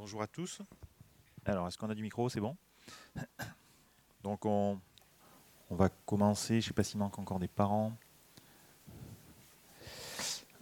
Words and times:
Bonjour 0.00 0.22
à 0.22 0.26
tous. 0.26 0.62
Alors, 1.44 1.68
est-ce 1.68 1.76
qu'on 1.76 1.90
a 1.90 1.94
du 1.94 2.02
micro? 2.02 2.30
C'est 2.30 2.40
bon? 2.40 2.56
Donc, 4.24 4.46
on, 4.46 4.80
va 5.68 5.90
commencer. 6.06 6.54
Je 6.54 6.56
ne 6.56 6.68
sais 6.68 6.72
pas 6.72 6.82
s'il 6.82 6.98
manque 6.98 7.18
encore 7.18 7.38
des 7.38 7.48
parents. 7.48 7.92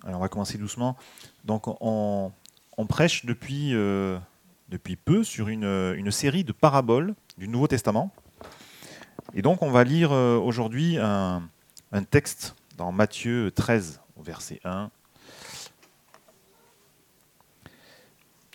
Alors, 0.03 0.19
on 0.19 0.23
va 0.23 0.29
commencer 0.29 0.59
doucement. 0.59 0.97
Donc, 1.45 1.69
on, 1.81 2.33
prêche 2.89 3.27
depuis, 3.27 3.77
euh, 3.77 4.19
depuis 4.71 4.97
peu 4.97 5.23
sur 5.23 5.47
une, 5.47 6.11
série 6.11 6.43
de 6.43 6.51
paraboles 6.51 7.15
du 7.37 7.47
Nouveau 7.47 7.69
Testament. 7.69 8.13
Et 9.35 9.43
donc, 9.43 9.63
on 9.63 9.71
va 9.71 9.85
lire 9.85 10.11
euh, 10.11 10.37
aujourd'hui 10.37 10.99
un, 10.99 11.49
texte 12.11 12.57
dans 12.77 12.91
Matthieu 12.91 13.53
13, 13.53 14.01
au 14.17 14.23
verset 14.25 14.61
1 14.65 14.91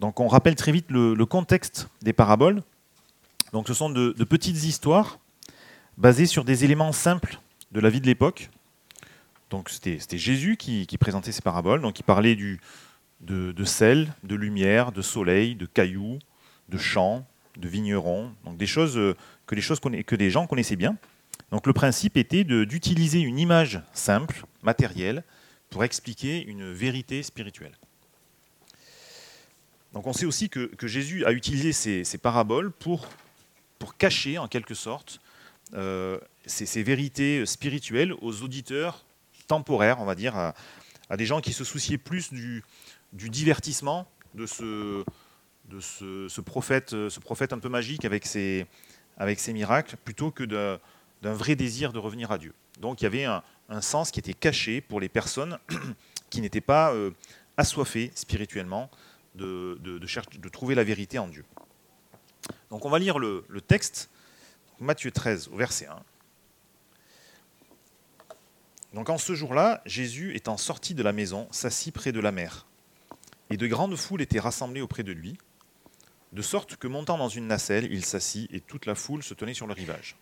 Donc 0.03 0.19
on 0.19 0.27
rappelle 0.27 0.55
très 0.55 0.73
vite 0.73 0.87
le, 0.91 1.25
contexte 1.25 1.87
des 2.01 2.11
paraboles. 2.11 2.61
Donc 3.53 3.69
ce 3.69 3.73
sont 3.73 3.89
de, 3.89 4.11
petites 4.25 4.65
histoires 4.65 5.17
basées 5.97 6.25
sur 6.25 6.43
des 6.43 6.65
éléments 6.65 6.91
simples 6.91 7.39
de 7.71 7.79
la 7.79 7.89
vie 7.89 8.01
de 8.01 8.05
l'époque. 8.05 8.49
Donc 9.49 9.69
c'était 9.69 9.97
Jésus 10.17 10.57
qui, 10.57 10.85
présentait 10.99 11.31
ces 11.31 11.41
paraboles. 11.41 11.81
Donc 11.81 12.01
il 12.01 12.03
parlait 12.03 12.35
du, 12.35 12.59
de, 13.21 13.63
sel, 13.63 14.13
de 14.23 14.35
lumière, 14.35 14.91
de 14.91 15.01
soleil, 15.01 15.55
de 15.55 15.65
cailloux, 15.65 16.19
de 16.67 16.77
champs, 16.77 17.25
de 17.55 17.69
vignerons. 17.69 18.29
Donc 18.43 18.57
des 18.57 18.67
choses 18.67 18.99
que 19.47 19.55
les, 19.55 20.03
que 20.03 20.15
les 20.17 20.29
gens 20.29 20.47
connaissaient 20.47 20.75
bien. 20.75 20.97
Donc 21.51 21.65
le 21.65 21.71
principe 21.71 22.17
était 22.17 22.43
d'utiliser 22.43 23.21
une 23.21 23.39
image 23.39 23.79
simple, 23.93 24.43
matérielle, 24.63 25.23
pour 25.69 25.85
expliquer 25.85 26.45
une 26.45 26.73
vérité 26.73 27.23
spirituelle. 27.23 27.77
Donc 29.93 30.07
on 30.07 30.13
sait 30.13 30.25
aussi 30.25 30.49
que, 30.49 30.69
Jésus 30.81 31.25
a 31.25 31.31
utilisé 31.31 31.71
ces, 32.03 32.17
paraboles 32.17 32.71
pour, 32.71 33.07
cacher 33.97 34.37
en 34.37 34.47
quelque 34.47 34.73
sorte 34.73 35.19
euh, 35.73 36.17
ces, 36.45 36.83
vérités 36.83 37.45
spirituelles 37.45 38.13
aux 38.21 38.43
auditeurs 38.43 39.05
temporaires, 39.47 39.99
on 39.99 40.05
va 40.05 40.15
dire, 40.15 40.35
à, 40.37 41.17
des 41.17 41.25
gens 41.25 41.41
qui 41.41 41.53
se 41.53 41.63
souciaient 41.63 41.97
plus 41.97 42.31
du, 42.31 42.63
divertissement 43.13 44.07
de, 44.33 44.45
ce, 44.45 45.03
prophète, 46.41 46.89
ce 46.91 47.19
prophète 47.19 47.53
un 47.53 47.59
peu 47.59 47.69
magique 47.69 48.05
avec 48.05 48.25
ses, 48.25 48.65
miracles, 49.49 49.97
plutôt 50.03 50.31
que 50.31 50.43
d'un 50.43 51.33
vrai 51.33 51.55
désir 51.55 51.93
de 51.93 51.99
revenir 51.99 52.31
à 52.31 52.37
Dieu. 52.37 52.53
Donc 52.79 53.01
il 53.01 53.03
y 53.03 53.07
avait 53.07 53.25
un, 53.25 53.43
un 53.69 53.81
sens 53.81 54.11
qui 54.11 54.19
était 54.19 54.33
caché 54.33 54.81
pour 54.81 54.99
les 54.99 55.09
personnes 55.09 55.57
qui 56.29 56.41
n'étaient 56.41 56.61
pas 56.61 56.93
euh, 56.93 57.11
assoiffées 57.57 58.11
spirituellement 58.15 58.89
de, 59.35 59.99
chercher, 60.05 60.37
de, 60.37 60.49
trouver 60.49 60.75
la 60.75 60.83
vérité 60.83 61.19
en 61.19 61.27
Dieu. 61.27 61.45
Donc 62.69 62.85
on 62.85 62.89
va 62.89 62.99
lire 62.99 63.19
le, 63.19 63.45
le 63.47 63.61
texte, 63.61 64.09
Matthieu 64.79 65.11
13 65.11 65.49
au 65.49 65.55
verset 65.55 65.87
1. 65.87 66.03
Donc 68.93 69.09
en 69.09 69.17
ce 69.17 69.33
jour-là, 69.33 69.81
Jésus 69.85 70.35
étant 70.35 70.57
sorti 70.57 70.93
de 70.93 71.03
la 71.03 71.13
maison, 71.13 71.47
s'assit 71.51 71.93
près 71.93 72.11
de 72.11 72.19
la 72.19 72.31
mer. 72.31 72.67
Et 73.49 73.57
de 73.57 73.67
grandes 73.67 73.95
foules 73.95 74.21
étaient 74.21 74.39
rassemblées 74.39 74.81
auprès 74.81 75.03
de 75.03 75.11
lui, 75.11 75.37
de 76.31 76.41
sorte 76.41 76.77
que 76.77 76.87
montant 76.87 77.17
dans 77.17 77.29
une 77.29 77.47
nacelle, 77.47 77.91
il 77.91 78.05
s'assit 78.05 78.51
et 78.51 78.59
toute 78.59 78.85
la 78.85 78.95
foule 78.95 79.23
se 79.23 79.33
tenait 79.33 79.53
sur 79.53 79.67
le 79.67 79.73
rivage. 79.73 80.15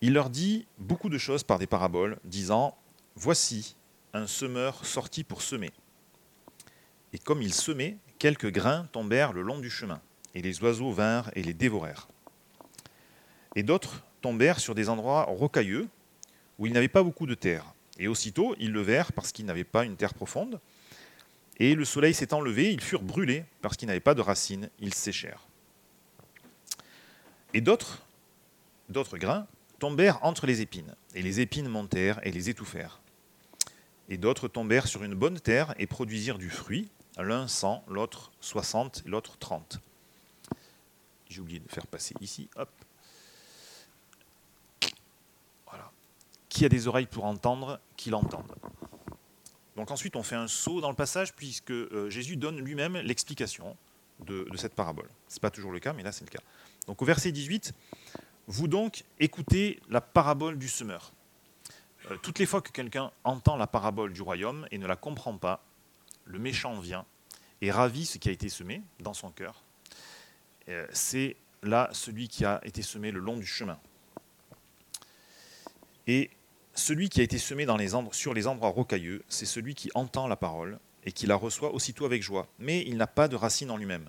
Il 0.00 0.14
leur 0.14 0.30
dit 0.30 0.66
beaucoup 0.78 1.08
de 1.08 1.18
choses 1.18 1.42
par 1.42 1.58
des 1.58 1.66
paraboles, 1.66 2.18
disant 2.24 2.76
Voici 3.14 3.76
un 4.14 4.26
semeur 4.26 4.86
sorti 4.86 5.24
pour 5.24 5.42
semer. 5.42 5.72
Et 7.12 7.18
comme 7.18 7.42
il 7.42 7.54
semait, 7.54 7.96
quelques 8.18 8.50
grains 8.50 8.88
tombèrent 8.92 9.32
le 9.32 9.42
long 9.42 9.58
du 9.58 9.70
chemin, 9.70 10.00
et 10.34 10.42
les 10.42 10.62
oiseaux 10.62 10.92
vinrent 10.92 11.30
et 11.34 11.42
les 11.42 11.54
dévorèrent. 11.54 12.08
Et 13.54 13.62
d'autres 13.62 14.04
tombèrent 14.20 14.60
sur 14.60 14.74
des 14.74 14.88
endroits 14.88 15.24
rocailleux, 15.24 15.88
où 16.58 16.66
il 16.66 16.72
n'avait 16.72 16.88
pas 16.88 17.02
beaucoup 17.02 17.26
de 17.26 17.34
terre. 17.34 17.74
Et 17.98 18.08
aussitôt, 18.08 18.54
ils 18.58 18.72
levèrent 18.72 19.12
parce 19.12 19.32
qu'ils 19.32 19.46
n'avaient 19.46 19.64
pas 19.64 19.84
une 19.84 19.96
terre 19.96 20.14
profonde. 20.14 20.60
Et 21.58 21.74
le 21.74 21.84
soleil 21.84 22.14
s'étant 22.14 22.40
levé, 22.40 22.72
ils 22.72 22.80
furent 22.80 23.02
brûlés 23.02 23.44
parce 23.62 23.76
qu'ils 23.76 23.88
n'avaient 23.88 24.00
pas 24.00 24.14
de 24.14 24.20
racines, 24.20 24.70
ils 24.78 24.94
séchèrent. 24.94 25.46
Et 27.54 27.60
d'autres, 27.60 28.02
d'autres 28.88 29.18
grains 29.18 29.46
tombèrent 29.78 30.24
entre 30.24 30.46
les 30.46 30.60
épines, 30.60 30.94
et 31.14 31.22
les 31.22 31.40
épines 31.40 31.68
montèrent 31.68 32.20
et 32.26 32.30
les 32.30 32.50
étouffèrent. 32.50 33.00
Et 34.08 34.18
d'autres 34.18 34.48
tombèrent 34.48 34.86
sur 34.86 35.04
une 35.04 35.14
bonne 35.14 35.40
terre 35.40 35.74
et 35.78 35.86
produisirent 35.86 36.38
du 36.38 36.50
fruit, 36.50 36.88
l'un 37.22 37.48
100, 37.48 37.84
l'autre 37.88 38.32
60, 38.40 39.02
l'autre 39.06 39.36
30. 39.38 39.80
J'ai 41.28 41.40
oublié 41.40 41.60
de 41.60 41.68
faire 41.68 41.86
passer 41.86 42.14
ici, 42.20 42.48
hop. 42.56 42.70
Voilà. 45.66 45.90
Qui 46.48 46.64
a 46.64 46.68
des 46.68 46.88
oreilles 46.88 47.06
pour 47.06 47.24
entendre, 47.24 47.80
qu'il 47.96 48.14
entende. 48.14 48.54
Donc 49.76 49.90
ensuite, 49.90 50.16
on 50.16 50.22
fait 50.22 50.36
un 50.36 50.48
saut 50.48 50.80
dans 50.80 50.90
le 50.90 50.96
passage, 50.96 51.34
puisque 51.34 51.70
euh, 51.70 52.10
Jésus 52.10 52.36
donne 52.36 52.58
lui-même 52.60 52.96
l'explication 52.96 53.76
de, 54.20 54.48
de, 54.50 54.56
cette 54.56 54.74
parabole. 54.74 55.08
Ce 55.28 55.36
n'est 55.36 55.40
pas 55.40 55.50
toujours 55.50 55.70
le 55.70 55.78
cas, 55.78 55.92
mais 55.92 56.02
là 56.02 56.10
c'est 56.10 56.24
le 56.24 56.30
cas. 56.30 56.42
Donc 56.86 57.00
au 57.02 57.04
verset 57.04 57.30
18, 57.30 57.72
vous 58.48 58.66
donc 58.66 59.04
écoutez 59.20 59.78
la 59.88 60.00
parabole 60.00 60.58
du 60.58 60.68
semeur. 60.68 61.12
Euh, 62.10 62.16
toutes 62.22 62.38
les 62.38 62.46
fois 62.46 62.62
que 62.62 62.70
quelqu'un 62.70 63.12
entend 63.24 63.56
la 63.56 63.66
parabole 63.66 64.12
du 64.12 64.22
royaume 64.22 64.66
et 64.70 64.78
ne 64.78 64.86
la 64.86 64.96
comprend 64.96 65.36
pas, 65.36 65.62
le 66.28 66.38
méchant 66.38 66.78
vient 66.78 67.04
et 67.60 67.70
ravit 67.70 68.06
ce 68.06 68.18
qui 68.18 68.28
a 68.28 68.32
été 68.32 68.48
semé 68.48 68.82
dans 69.00 69.14
son 69.14 69.30
cœur. 69.30 69.64
Euh, 70.68 70.86
c'est 70.92 71.36
là 71.62 71.88
celui 71.92 72.28
qui 72.28 72.44
a 72.44 72.60
été 72.64 72.82
semé 72.82 73.10
le 73.10 73.18
long 73.18 73.36
du 73.36 73.46
chemin. 73.46 73.78
Et 76.06 76.30
celui 76.74 77.08
qui 77.08 77.20
a 77.20 77.24
été 77.24 77.38
semé 77.38 77.66
sur 78.12 78.34
les 78.34 78.46
endroits 78.46 78.70
rocailleux, 78.70 79.24
c'est 79.28 79.46
celui 79.46 79.74
qui 79.74 79.90
entend 79.94 80.28
la 80.28 80.36
parole 80.36 80.78
et 81.04 81.12
qui 81.12 81.26
la 81.26 81.34
reçoit 81.34 81.74
aussitôt 81.74 82.04
avec 82.04 82.22
joie. 82.22 82.46
Mais 82.58 82.84
il 82.86 82.96
n'a 82.96 83.06
pas 83.06 83.28
de 83.28 83.36
racine 83.36 83.70
en 83.70 83.76
lui-même. 83.76 84.08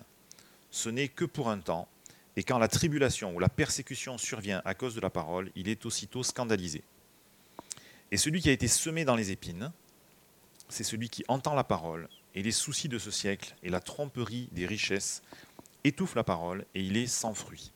Ce 0.70 0.88
n'est 0.88 1.08
que 1.08 1.24
pour 1.24 1.48
un 1.50 1.58
temps, 1.58 1.88
et 2.36 2.44
quand 2.44 2.58
la 2.58 2.68
tribulation 2.68 3.34
ou 3.34 3.40
la 3.40 3.48
persécution 3.48 4.18
survient 4.18 4.62
à 4.64 4.74
cause 4.74 4.94
de 4.94 5.00
la 5.00 5.10
parole, 5.10 5.50
il 5.56 5.68
est 5.68 5.84
aussitôt 5.84 6.22
scandalisé. 6.22 6.84
Et 8.12 8.16
celui 8.16 8.40
qui 8.40 8.48
a 8.48 8.52
été 8.52 8.68
semé 8.68 9.04
dans 9.04 9.16
les 9.16 9.30
épines, 9.30 9.72
c'est 10.70 10.84
celui 10.84 11.08
qui 11.08 11.24
entend 11.28 11.54
la 11.54 11.64
parole, 11.64 12.08
et 12.34 12.42
les 12.42 12.52
soucis 12.52 12.88
de 12.88 12.98
ce 12.98 13.10
siècle 13.10 13.56
et 13.62 13.68
la 13.68 13.80
tromperie 13.80 14.48
des 14.52 14.66
richesses 14.66 15.22
étouffent 15.84 16.14
la 16.14 16.24
parole, 16.24 16.64
et 16.74 16.82
il 16.82 16.96
est 16.96 17.06
sans 17.06 17.34
fruit. 17.34 17.72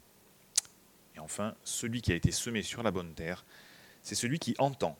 Et 1.16 1.18
enfin, 1.18 1.54
celui 1.64 2.02
qui 2.02 2.12
a 2.12 2.14
été 2.14 2.30
semé 2.30 2.62
sur 2.62 2.82
la 2.82 2.90
bonne 2.90 3.14
terre, 3.14 3.44
c'est 4.02 4.14
celui 4.14 4.38
qui 4.38 4.54
entend, 4.58 4.96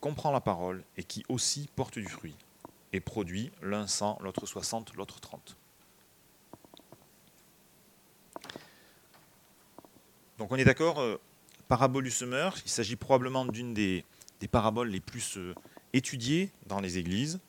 comprend 0.00 0.30
la 0.30 0.40
parole, 0.40 0.84
et 0.96 1.04
qui 1.04 1.24
aussi 1.28 1.68
porte 1.76 1.98
du 1.98 2.08
fruit, 2.08 2.36
et 2.92 3.00
produit 3.00 3.50
l'un 3.62 3.86
100, 3.86 4.18
l'autre 4.22 4.46
60, 4.46 4.94
l'autre 4.94 5.20
30. 5.20 5.56
Donc 10.38 10.50
on 10.52 10.56
est 10.56 10.64
d'accord, 10.64 11.00
euh, 11.00 11.20
parabole 11.68 12.02
du 12.02 12.10
semeur, 12.10 12.56
il 12.64 12.70
s'agit 12.70 12.96
probablement 12.96 13.44
d'une 13.44 13.74
des, 13.74 14.04
des, 14.40 14.48
paraboles 14.48 14.88
les 14.88 15.00
plus 15.00 15.36
euh, 15.36 15.54
étudiées 15.92 16.50
dans 16.66 16.80
les 16.80 16.98
églises. 16.98 17.40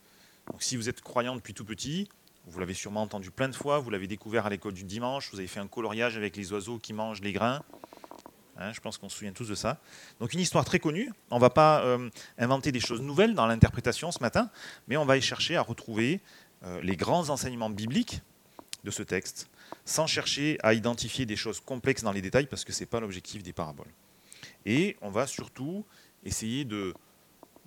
Donc 0.52 0.64
si 0.64 0.76
vous 0.76 0.90
êtes 0.90 1.02
croyant 1.02 1.36
depuis 1.36 1.54
tout 1.54 1.66
petit, 1.66 2.10
vous 2.48 2.60
l'avez 2.60 2.74
sûrement 2.74 3.04
entendu 3.04 3.32
plein 3.32 3.50
de 3.50 3.56
fois, 3.56 3.80
vous 3.80 3.90
l'avez 3.90 4.08
découvert 4.08 4.46
à 4.46 4.50
l'école 4.50 4.74
du 4.74 4.84
dimanche, 4.84 5.30
vous 5.32 5.40
avez 5.40 5.48
fait 5.48 5.60
un 5.60 5.68
coloriage 5.68 6.18
avec 6.18 6.36
les 6.36 6.52
oiseaux 6.52 6.80
qui 6.80 6.94
mangent 6.94 7.22
les 7.22 7.34
grains. 7.34 7.62
Hein, 8.58 8.74
je 8.74 8.80
pense 8.80 8.98
qu'on 8.98 9.10
se 9.10 9.18
souvient 9.18 9.32
tous 9.32 9.48
de 9.48 9.56
ça. 9.56 9.80
Donc 10.20 10.34
une 10.34 10.40
histoire 10.40 10.66
très 10.66 10.80
connue. 10.80 11.12
On 11.30 11.36
ne 11.36 11.42
va 11.42 11.50
pas 11.50 11.84
euh, 11.84 12.10
inventer 12.38 12.72
des 12.72 12.80
choses 12.80 13.02
nouvelles 13.02 13.34
dans 13.34 13.46
l'interprétation 13.46 14.12
ce 14.12 14.20
matin, 14.20 14.50
mais 14.88 14.98
on 14.98 15.06
va 15.06 15.18
y 15.18 15.22
chercher 15.22 15.56
à 15.56 15.62
retrouver 15.62 16.20
euh, 16.64 16.82
les 16.82 16.96
grands 16.96 17.30
enseignements 17.30 17.70
bibliques 17.70 18.22
de 18.84 18.92
ce 18.92 19.04
texte, 19.04 19.50
sans 19.86 20.08
chercher 20.08 20.58
à 20.64 20.74
identifier 20.74 21.26
des 21.26 21.36
choses 21.36 21.60
complexes 21.60 22.04
dans 22.04 22.12
les 22.12 22.22
détails, 22.22 22.48
parce 22.48 22.66
que 22.66 22.74
ce 22.74 22.82
n'est 22.82 22.88
pas 22.88 23.00
l'objectif 23.00 23.44
des 23.44 23.54
paraboles. 23.54 23.92
Et 24.66 24.98
on 25.02 25.10
va 25.10 25.28
surtout 25.28 25.86
essayer 26.24 26.66
de, 26.66 26.94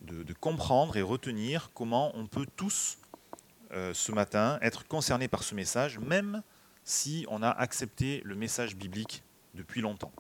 de, 0.05 0.33
comprendre 0.33 0.97
et 0.97 1.03
retenir 1.03 1.71
comment 1.75 2.13
on 2.15 2.27
peut 2.27 2.47
tous, 2.57 2.99
euh, 3.73 3.93
ce 3.95 4.13
matin, 4.13 4.59
être 4.63 4.87
concernés 4.87 5.29
par 5.29 5.43
ce 5.43 5.55
message, 5.55 5.99
même 5.99 6.43
si 6.85 7.27
on 7.29 7.43
a 7.43 7.51
accepté 7.51 8.21
le 8.25 8.35
message 8.35 8.77
biblique 8.77 9.23
depuis 9.55 9.81
longtemps. 9.81 10.13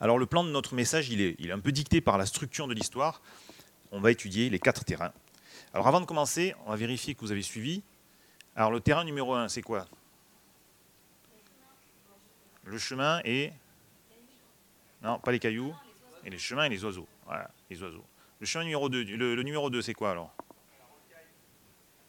Alors 0.00 0.18
le 0.18 0.26
plan 0.26 0.44
de 0.44 0.50
notre 0.50 0.74
message, 0.74 1.08
il 1.10 1.20
est, 1.20 1.36
il 1.38 1.48
est 1.48 1.52
un 1.52 1.60
peu 1.60 1.72
dicté 1.72 2.00
par 2.00 2.18
la 2.18 2.26
structure 2.26 2.68
de 2.68 2.74
l'histoire. 2.74 3.20
On 3.90 4.00
va 4.00 4.10
étudier 4.10 4.48
les 4.50 4.58
quatre 4.58 4.84
terrains. 4.84 5.12
Alors 5.72 5.88
avant 5.88 6.00
de 6.00 6.06
commencer, 6.06 6.54
on 6.66 6.70
va 6.70 6.76
vérifier 6.76 7.14
que 7.14 7.20
vous 7.20 7.32
avez 7.32 7.42
suivi. 7.42 7.82
Alors 8.54 8.70
le 8.70 8.80
terrain 8.80 9.04
numéro 9.04 9.34
un, 9.34 9.48
c'est 9.48 9.62
quoi? 9.62 9.86
Le 12.64 12.78
chemin 12.78 13.20
et... 13.24 13.52
Non, 15.02 15.18
pas 15.18 15.32
les 15.32 15.38
cailloux. 15.38 15.74
Et 16.24 16.30
les 16.30 16.38
chemins 16.38 16.64
et 16.64 16.68
les 16.70 16.82
oiseaux. 16.84 17.06
Voilà, 17.26 17.50
les 17.68 17.82
oiseaux. 17.82 18.04
Le 18.40 18.46
chemin 18.46 18.64
numéro 18.64 18.88
2, 18.88 19.04
le, 19.04 19.42
numéro 19.42 19.70
2, 19.70 19.82
c'est 19.82 19.94
quoi 19.94 20.10
alors? 20.10 20.34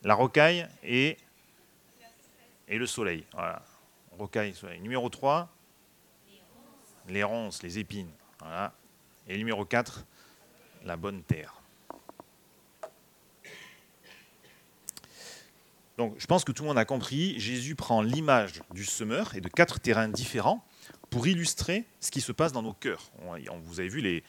La 0.04 0.16
rocaille 0.16 0.68
et 0.83 1.18
et 2.68 2.77
le 2.77 2.88
soleil. 2.88 3.25
Voilà. 3.33 3.62
Rocaille, 4.18 4.54
soleil. 4.54 4.80
Numéro 4.81 5.10
3, 5.10 5.50
les 7.07 7.24
ronces, 7.24 7.62
les 7.63 7.80
épines. 7.80 8.12
Voilà. 8.39 8.74
Et 9.27 9.38
numéro 9.38 9.66
4, 9.66 10.06
la 10.83 10.98
bonne 10.98 11.22
terre. 11.24 11.62
Donc 15.98 16.16
je 16.18 16.25
pense 16.25 16.44
que 16.44 16.51
tout 16.51 16.63
le 16.63 16.69
monde 16.69 16.77
a 16.77 16.86
compris, 16.86 17.39
Jésus 17.39 17.75
prend 17.75 18.01
l'image 18.01 18.62
du 18.74 18.83
semeur 18.83 19.36
et 19.36 19.42
de 19.42 19.48
quatre 19.48 19.80
terrains 19.80 20.10
différents 20.10 20.66
pour 21.10 21.27
illustrer 21.27 21.86
ce 22.01 22.12
qui 22.12 22.19
se 22.19 22.31
passe 22.33 22.51
dans 22.51 22.62
nos 22.62 22.74
cœurs. 22.74 23.12
Vous 23.63 23.80
avez 23.80 23.88
vu 23.88 24.01
les, 24.01 24.24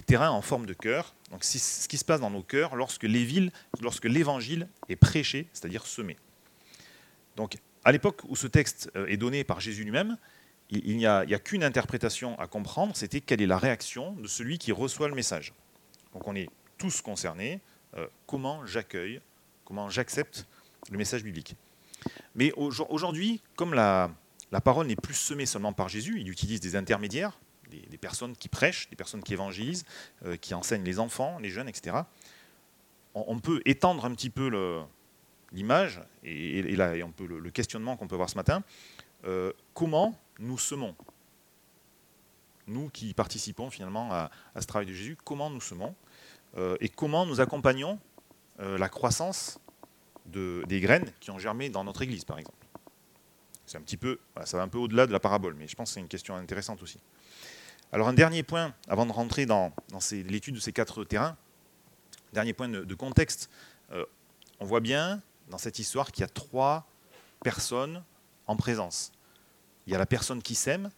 terrains 0.00 0.30
en 0.30 0.40
forme 0.40 0.64
de 0.64 0.72
cœur. 0.72 1.14
Donc 1.30 1.44
ce 1.44 1.86
qui 1.88 1.98
se 1.98 2.04
passe 2.04 2.20
dans 2.20 2.30
nos 2.30 2.42
cœurs 2.42 2.76
lorsque 2.76 3.04
l'évangile 3.04 4.68
est 4.88 4.96
prêché, 4.96 5.48
c'est-à-dire 5.52 5.86
semé. 5.86 6.16
Donc 7.36 7.58
à 7.84 7.92
l'époque 7.92 8.22
où 8.28 8.36
ce 8.36 8.46
texte 8.46 8.90
euh, 8.96 9.06
est 9.06 9.16
donné 9.16 9.44
par 9.44 9.60
Jésus 9.60 9.84
lui-même, 9.84 10.16
il 10.70 10.96
n'y 10.96 11.06
a, 11.06 11.26
qu'une 11.38 11.64
interprétation 11.64 12.38
à 12.38 12.46
comprendre, 12.46 12.96
c'était 12.96 13.20
quelle 13.20 13.42
est 13.42 13.46
la 13.46 13.58
réaction 13.58 14.12
de 14.12 14.26
celui 14.26 14.56
qui 14.56 14.72
reçoit 14.72 15.06
le 15.06 15.14
message. 15.14 15.52
Donc 16.14 16.26
on 16.26 16.34
est 16.34 16.48
tous 16.78 17.02
concernés, 17.02 17.60
euh, 17.98 18.06
comment 18.26 18.64
j'accueille, 18.64 19.20
comment 19.66 19.90
j'accepte 19.90 20.46
le 20.90 20.96
message 20.96 21.22
biblique. 21.22 21.56
Mais 22.34 22.52
aujourd'hui, 22.52 23.42
comme 23.54 23.74
la, 23.74 24.10
parole 24.64 24.86
n'est 24.86 24.96
plus 24.96 25.14
semée 25.14 25.44
seulement 25.44 25.74
par 25.74 25.90
Jésus, 25.90 26.20
il 26.20 26.30
utilise 26.30 26.60
des 26.60 26.74
intermédiaires, 26.74 27.38
des, 27.88 27.98
personnes 27.98 28.36
qui 28.36 28.48
prêchent, 28.48 28.88
des 28.90 28.96
personnes 28.96 29.22
qui 29.22 29.32
évangélisent, 29.32 29.84
euh, 30.24 30.36
qui 30.36 30.54
enseignent 30.54 30.84
les 30.84 30.98
enfants, 30.98 31.38
les 31.38 31.50
jeunes, 31.50 31.68
etc. 31.68 31.96
On, 33.14 33.38
peut 33.40 33.60
étendre 33.66 34.04
un 34.06 34.14
petit 34.14 34.30
peu 34.30 34.50
l'image 35.52 36.00
et, 36.24 36.62
peut 37.16 37.26
le, 37.26 37.50
questionnement 37.50 37.96
qu'on 37.96 38.08
peut 38.08 38.16
voir 38.16 38.30
ce 38.30 38.36
matin. 38.36 38.62
Euh, 39.24 39.52
comment 39.74 40.18
nous 40.38 40.58
semons? 40.58 40.96
Nous 42.66 42.88
qui 42.88 43.12
participons 43.12 43.70
finalement 43.70 44.12
à, 44.12 44.30
ce 44.58 44.66
travail 44.66 44.86
de 44.86 44.94
Jésus, 44.94 45.18
comment 45.24 45.50
nous 45.50 45.60
semons? 45.60 45.94
Euh, 46.56 46.76
et 46.80 46.88
comment 46.88 47.26
nous 47.26 47.40
accompagnons 47.40 47.98
la 48.58 48.88
croissance 48.88 49.58
des 50.24 50.80
graines 50.80 51.10
qui 51.18 51.32
ont 51.32 51.38
germé 51.38 51.68
dans 51.68 51.82
notre 51.82 52.02
église, 52.02 52.24
par 52.24 52.38
exemple? 52.38 52.64
Un 53.74 53.80
petit 53.80 53.96
peu, 53.96 54.18
ça 54.44 54.58
va 54.58 54.62
un 54.62 54.68
peu 54.68 54.78
au-delà 54.78 55.06
de 55.06 55.12
la 55.12 55.20
parabole, 55.20 55.54
mais 55.54 55.66
je 55.66 55.74
pense 55.74 55.90
que 55.90 55.94
c'est 55.94 56.00
une 56.00 56.08
question 56.08 56.36
intéressante 56.36 56.82
aussi. 56.82 56.98
Alors 57.92 58.08
un 58.08 58.14
dernier 58.14 58.42
point, 58.42 58.74
avant 58.88 59.04
de 59.04 59.12
rentrer 59.12 59.44
dans, 59.44 59.70
l'étude 60.10 60.54
de 60.54 60.60
ces 60.60 60.72
quatre 60.72 61.04
terrains, 61.04 61.36
dernier 62.32 62.54
point 62.54 62.68
de, 62.68 62.94
contexte. 62.94 63.50
Euh, 63.92 64.06
on 64.60 64.64
voit 64.64 64.80
bien 64.80 65.20
dans 65.50 65.58
cette 65.58 65.78
histoire 65.78 66.10
qu'il 66.10 66.22
y 66.22 66.24
a 66.24 66.28
trois 66.28 66.86
personnes 67.44 68.02
en 68.46 68.56
présence. 68.56 69.12
Il 69.86 69.92
y 69.92 69.96
a 69.96 69.98
la 69.98 70.06
personne 70.06 70.40
qui 70.40 70.54
sème, 70.54 70.90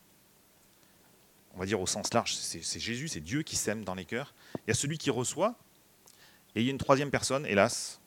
on 1.55 1.59
va 1.59 1.67
dire 1.67 1.81
au 1.81 1.87
sens 1.87 2.15
large, 2.15 2.35
c'est 2.35 2.81
Jésus, 2.81 3.09
c'est 3.09 3.21
Dieu 3.21 3.43
qui 3.43 3.57
sème 3.57 3.85
dans 3.85 3.95
les 3.95 4.05
cœurs. 4.05 4.33
Il 4.59 4.69
y 4.69 4.71
a 4.71 4.75
celui 4.75 4.97
qui 4.97 5.11
reçoit, 5.11 5.57
et 6.55 6.61
il 6.61 6.67
y 6.67 6.69
a 6.69 6.71
une 6.71 6.79
troisième 6.79 7.11
personne, 7.11 7.45
hélas, 7.47 8.01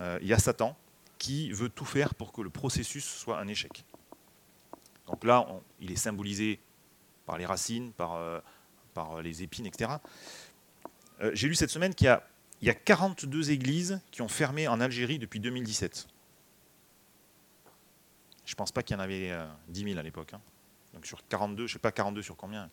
euh, 0.00 0.18
il 0.20 0.28
y 0.28 0.34
a 0.34 0.38
Satan 0.38 0.76
qui 1.16 1.50
veut 1.52 1.70
tout 1.70 1.86
faire 1.86 2.14
pour 2.14 2.32
que 2.32 2.42
le 2.42 2.50
processus 2.50 3.04
soit 3.04 3.38
un 3.38 3.48
échec. 3.48 3.84
Donc 5.06 5.24
là, 5.24 5.46
il 5.80 5.90
est 5.90 5.96
symbolisé 5.96 6.60
par 7.28 7.36
les 7.36 7.44
racines, 7.44 7.92
par, 7.92 8.14
euh, 8.14 8.40
par 8.94 9.20
les 9.20 9.42
épines, 9.42 9.66
etc. 9.66 9.92
Euh, 11.20 11.30
j'ai 11.34 11.46
lu 11.46 11.54
cette 11.54 11.68
semaine 11.68 11.94
qu'il 11.94 12.06
y 12.06 12.08
a, 12.08 12.26
il 12.62 12.66
y 12.66 12.70
a 12.70 12.74
42 12.74 13.50
églises 13.50 14.00
qui 14.10 14.22
ont 14.22 14.28
fermé 14.28 14.66
en 14.66 14.80
Algérie 14.80 15.18
depuis 15.18 15.38
2017. 15.38 16.08
Je 18.46 18.52
ne 18.52 18.56
pense 18.56 18.72
pas 18.72 18.82
qu'il 18.82 18.96
y 18.96 18.98
en 18.98 19.02
avait 19.02 19.30
10 19.68 19.84
000 19.84 19.98
à 19.98 20.02
l'époque. 20.02 20.32
Hein. 20.32 20.40
Donc 20.94 21.04
sur 21.04 21.20
42, 21.28 21.66
je 21.66 21.72
ne 21.72 21.72
sais 21.74 21.78
pas 21.78 21.92
42 21.92 22.22
sur 22.22 22.34
combien. 22.34 22.70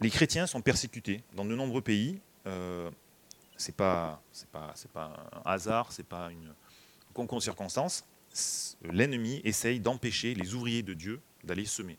Les 0.00 0.10
chrétiens 0.10 0.48
sont 0.48 0.60
persécutés 0.60 1.22
dans 1.34 1.44
de 1.44 1.54
nombreux 1.54 1.80
pays 1.80 2.20
pas 4.50 4.74
c'est 4.74 4.90
pas 4.90 5.12
un 5.44 5.50
hasard, 5.50 5.92
c'est 5.92 6.06
pas 6.06 6.32
une 6.32 6.52
concours 7.14 7.40
de. 7.40 8.04
L'ennemi 8.82 9.40
essaye 9.44 9.78
d'empêcher 9.78 10.34
les 10.34 10.54
ouvriers 10.54 10.82
de 10.82 10.94
Dieu 10.94 11.20
d'aller 11.44 11.66
semer. 11.66 11.98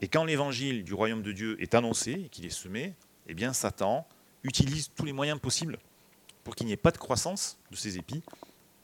Et 0.00 0.08
quand 0.08 0.24
l'évangile 0.24 0.84
du 0.84 0.94
royaume 0.94 1.22
de 1.22 1.32
Dieu 1.32 1.60
est 1.62 1.74
annoncé 1.74 2.12
et 2.12 2.28
qu'il 2.28 2.44
est 2.44 2.50
semé, 2.50 2.94
eh 3.28 3.52
Satan 3.52 4.06
utilise 4.44 4.90
tous 4.94 5.04
les 5.04 5.12
moyens 5.12 5.40
possibles 5.40 5.78
pour 6.44 6.54
qu'il 6.54 6.66
n'y 6.66 6.72
ait 6.72 6.76
pas 6.76 6.92
de 6.92 6.98
croissance 6.98 7.58
de 7.70 7.76
ces 7.76 7.98
épis 7.98 8.22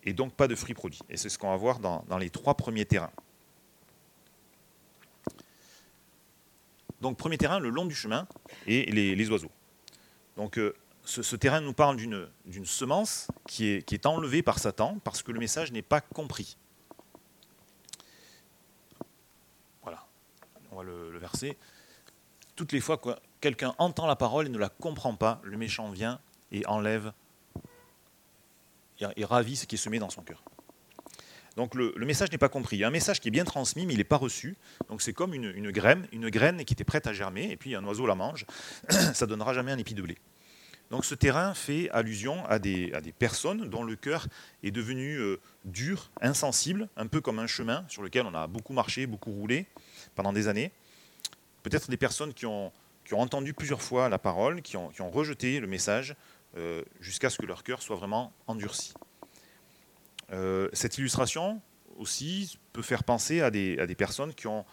et 0.05 0.13
donc 0.13 0.35
pas 0.35 0.49
de 0.49 0.55
fruits 0.55 0.75
produits. 0.75 1.01
Et 1.09 1.17
c'est 1.17 1.29
ce 1.29 1.39
qu'on 1.39 1.51
va 1.51 1.57
voir 1.57 1.79
dans, 1.79 2.19
les 2.19 2.31
trois 2.31 2.55
premiers 2.55 2.85
terrains. 2.85 3.13
Donc 7.01 7.17
premier 7.17 7.39
terrain, 7.39 7.59
le 7.59 7.69
long 7.69 7.85
du 7.85 7.95
chemin 7.95 8.27
et 8.67 8.91
les, 8.91 9.31
oiseaux. 9.31 9.51
Donc 10.37 10.59
euh, 10.59 10.75
ce, 11.05 11.37
terrain 11.37 11.61
nous 11.61 11.73
parle 11.73 11.97
d'une 11.97 12.67
semence 12.67 13.29
qui 13.49 13.67
est, 13.67 14.07
enlevée 14.07 14.43
par 14.43 14.59
Satan 14.59 14.99
parce 15.05 15.23
que 15.23 15.33
le 15.33 15.39
message 15.39 15.73
n'est 15.73 15.83
pas 15.83 16.01
compris. 16.01 16.57
Voilà, 19.83 20.07
on 20.71 20.77
Toutes 22.57 22.73
les 22.73 22.81
fois 22.81 22.99
que 22.99 23.11
quelqu'un 23.41 23.75
entend 23.79 24.07
la 24.07 24.17
parole 24.17 24.47
et 24.47 24.51
ne 24.51 24.59
la 24.59 24.69
comprend 24.69 25.15
pas, 25.15 25.41
le 25.43 25.57
méchant 25.57 25.91
vient 25.91 26.21
et 26.51 26.67
enlève 26.67 27.13
et 29.17 29.25
ravit 29.25 29.57
ce 29.57 29.67
qui 29.67 29.75
est 29.75 29.79
semé 29.79 29.99
dans 29.99 30.11
son 30.11 30.23
cœur. 30.23 30.43
Donc 31.57 31.75
le, 31.75 31.93
message 31.99 32.31
n'est 32.33 32.39
pas 32.39 32.49
compris. 32.49 32.77
Il 32.77 32.79
y 32.81 32.85
a 32.85 32.89
un 32.89 32.93
message 32.93 33.21
qui 33.21 33.29
est 33.29 33.33
bien 33.33 33.45
transmis, 33.45 33.85
mais 33.87 33.95
il 33.95 33.99
n'est 33.99 34.05
pas 34.05 34.17
reçu. 34.17 34.57
Donc 34.89 35.03
c'est 35.03 35.13
comme 35.13 35.35
une, 35.35 35.71
graine, 35.71 36.07
une 36.13 36.31
graine 36.31 36.65
qui 36.65 36.73
était 36.73 36.85
prête 36.85 37.07
à 37.07 37.13
germer, 37.13 37.51
et 37.51 37.57
puis 37.57 37.75
un 37.75 37.85
oiseau 37.85 38.07
la 38.07 38.15
mange. 38.15 38.47
Ça 39.15 39.27
donnera 39.27 39.53
jamais 39.53 39.73
un 39.73 39.79
épi 39.79 39.95
de 39.95 40.03
blé. 40.03 40.17
Donc 40.91 41.05
ce 41.05 41.15
terrain 41.15 41.55
fait 41.55 41.89
allusion 41.91 42.45
à 42.47 42.59
des, 42.59 42.93
personnes 43.19 43.69
dont 43.69 43.83
le 43.83 43.97
cœur 43.97 44.27
est 44.63 44.71
devenu 44.71 45.17
euh, 45.17 45.41
dur, 45.65 46.11
insensible, 46.21 46.89
un 46.97 47.07
peu 47.07 47.21
comme 47.21 47.39
un 47.39 47.47
chemin 47.47 47.85
sur 47.89 48.03
lequel 48.03 48.27
on 48.27 48.35
a 48.35 48.47
beaucoup 48.47 48.75
marché, 48.75 49.07
beaucoup 49.07 49.33
roulé 49.33 49.67
pendant 50.15 50.33
des 50.33 50.49
années. 50.49 50.71
Peut-être 51.63 51.91
des 51.91 51.97
personnes 51.97 52.35
qui 52.35 52.47
ont, 52.47 52.73
entendu 53.13 53.53
plusieurs 53.55 53.83
fois 53.83 54.09
la 54.09 54.19
parole, 54.19 54.63
qui 54.63 54.77
ont, 54.77 54.91
rejeté 55.11 55.61
le 55.61 55.67
message, 55.67 56.17
euh, 56.57 56.83
jusqu'à 57.01 57.31
ce 57.31 57.39
que 57.39 57.47
leur 57.47 57.63
cœur 57.63 57.83
soit 57.83 57.97
vraiment 57.97 58.33
endurci. 58.47 58.95
Euh, 60.33 60.69
cette 60.73 60.99
illustration 60.99 61.61
aussi 61.99 62.59
peut 62.73 62.83
faire 62.83 63.05
penser 63.05 63.41
à 63.41 63.51
des, 63.51 63.95
personnes 63.97 64.35
qui 64.35 64.47
ont, 64.47 64.65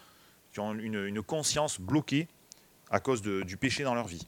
une, 0.56 1.22
conscience 1.22 1.80
bloquée 1.80 2.28
à 2.90 3.00
cause 3.00 3.22
du 3.22 3.56
péché 3.56 3.84
dans 3.84 3.94
leur 3.94 4.06
vie 4.06 4.26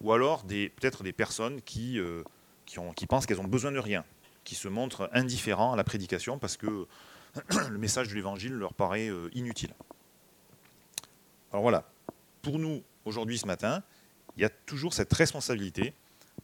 ou 0.00 0.12
alors 0.12 0.44
peut-être 0.44 1.02
des 1.02 1.12
personnes 1.12 1.60
qui, 1.62 1.98
euh, 1.98 2.22
qui, 2.66 3.06
pensent 3.06 3.26
qu'elles 3.26 3.40
ont 3.40 3.48
besoin 3.48 3.72
de 3.72 3.80
rien, 3.80 4.04
qui 4.44 4.54
se 4.54 4.68
montrent 4.68 5.10
indifférents 5.12 5.72
à 5.72 5.76
la 5.76 5.82
prédication 5.82 6.38
parce 6.38 6.56
que 6.56 6.86
le 7.68 7.78
message 7.78 8.08
de 8.08 8.14
l'Évangile 8.14 8.52
leur 8.52 8.74
paraît 8.74 9.10
inutile. 9.32 9.74
Alors 11.52 11.62
voilà, 11.62 11.84
pour 12.42 12.58
nous, 12.58 12.82
aujourd'hui, 13.04 13.38
ce 13.38 13.46
matin, 13.46 13.82
il 14.36 14.42
y 14.42 14.44
a 14.44 14.50
toujours 14.50 14.92
cette 14.92 15.12
responsabilité 15.12 15.94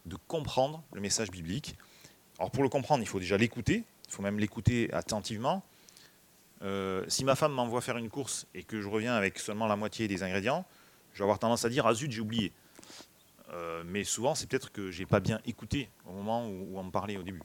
de 0.07 0.17
comprendre 0.29 0.83
le 0.93 1.01
message 1.01 1.31
biblique. 1.31 1.77
Alors 2.39 2.51
pour 2.51 2.63
le 2.63 2.69
comprendre, 2.69 3.03
il 3.03 3.07
faut 3.07 3.21
déjà 3.21 3.37
l'écouter, 3.37 3.85
il 4.07 4.13
faut 4.13 4.23
même 4.23 4.39
l'écouter 4.39 4.93
attentivement. 4.93 5.63
Euh, 6.63 7.05
si 7.09 7.25
ma 7.25 7.35
femme 7.35 7.53
m'envoie 7.53 7.81
faire 7.81 7.99
une 7.99 8.09
course 8.09 8.47
et 8.55 8.63
que 8.63 8.81
je 8.81 8.89
reviens 8.89 9.15
avec 9.15 9.39
seulement 9.39 9.67
la 9.67 9.77
moitié 9.77 10.09
des 10.09 10.23
ingrédients, 10.23 10.65
je 11.13 11.19
vais 11.19 11.25
avoir 11.25 11.39
tendance 11.39 11.65
à 11.65 11.69
dire 11.69 11.87
Ah 11.87 11.95
zut, 11.95 12.11
j'ai 12.11 12.21
oublié. 12.21 12.53
Euh, 13.53 13.83
mais 13.87 14.05
souvent, 14.05 14.35
c'est 14.35 14.49
peut-être 14.49 14.73
que 14.73 14.91
j'ai 14.91 15.07
pas 15.07 15.21
bien 15.21 15.41
écouté 15.47 15.91
au 16.07 16.13
moment 16.13 16.49
où, 16.49 16.79
on 16.79 16.85
me 16.85 16.91
parlait 16.91 17.17
au 17.17 17.23
début. 17.23 17.43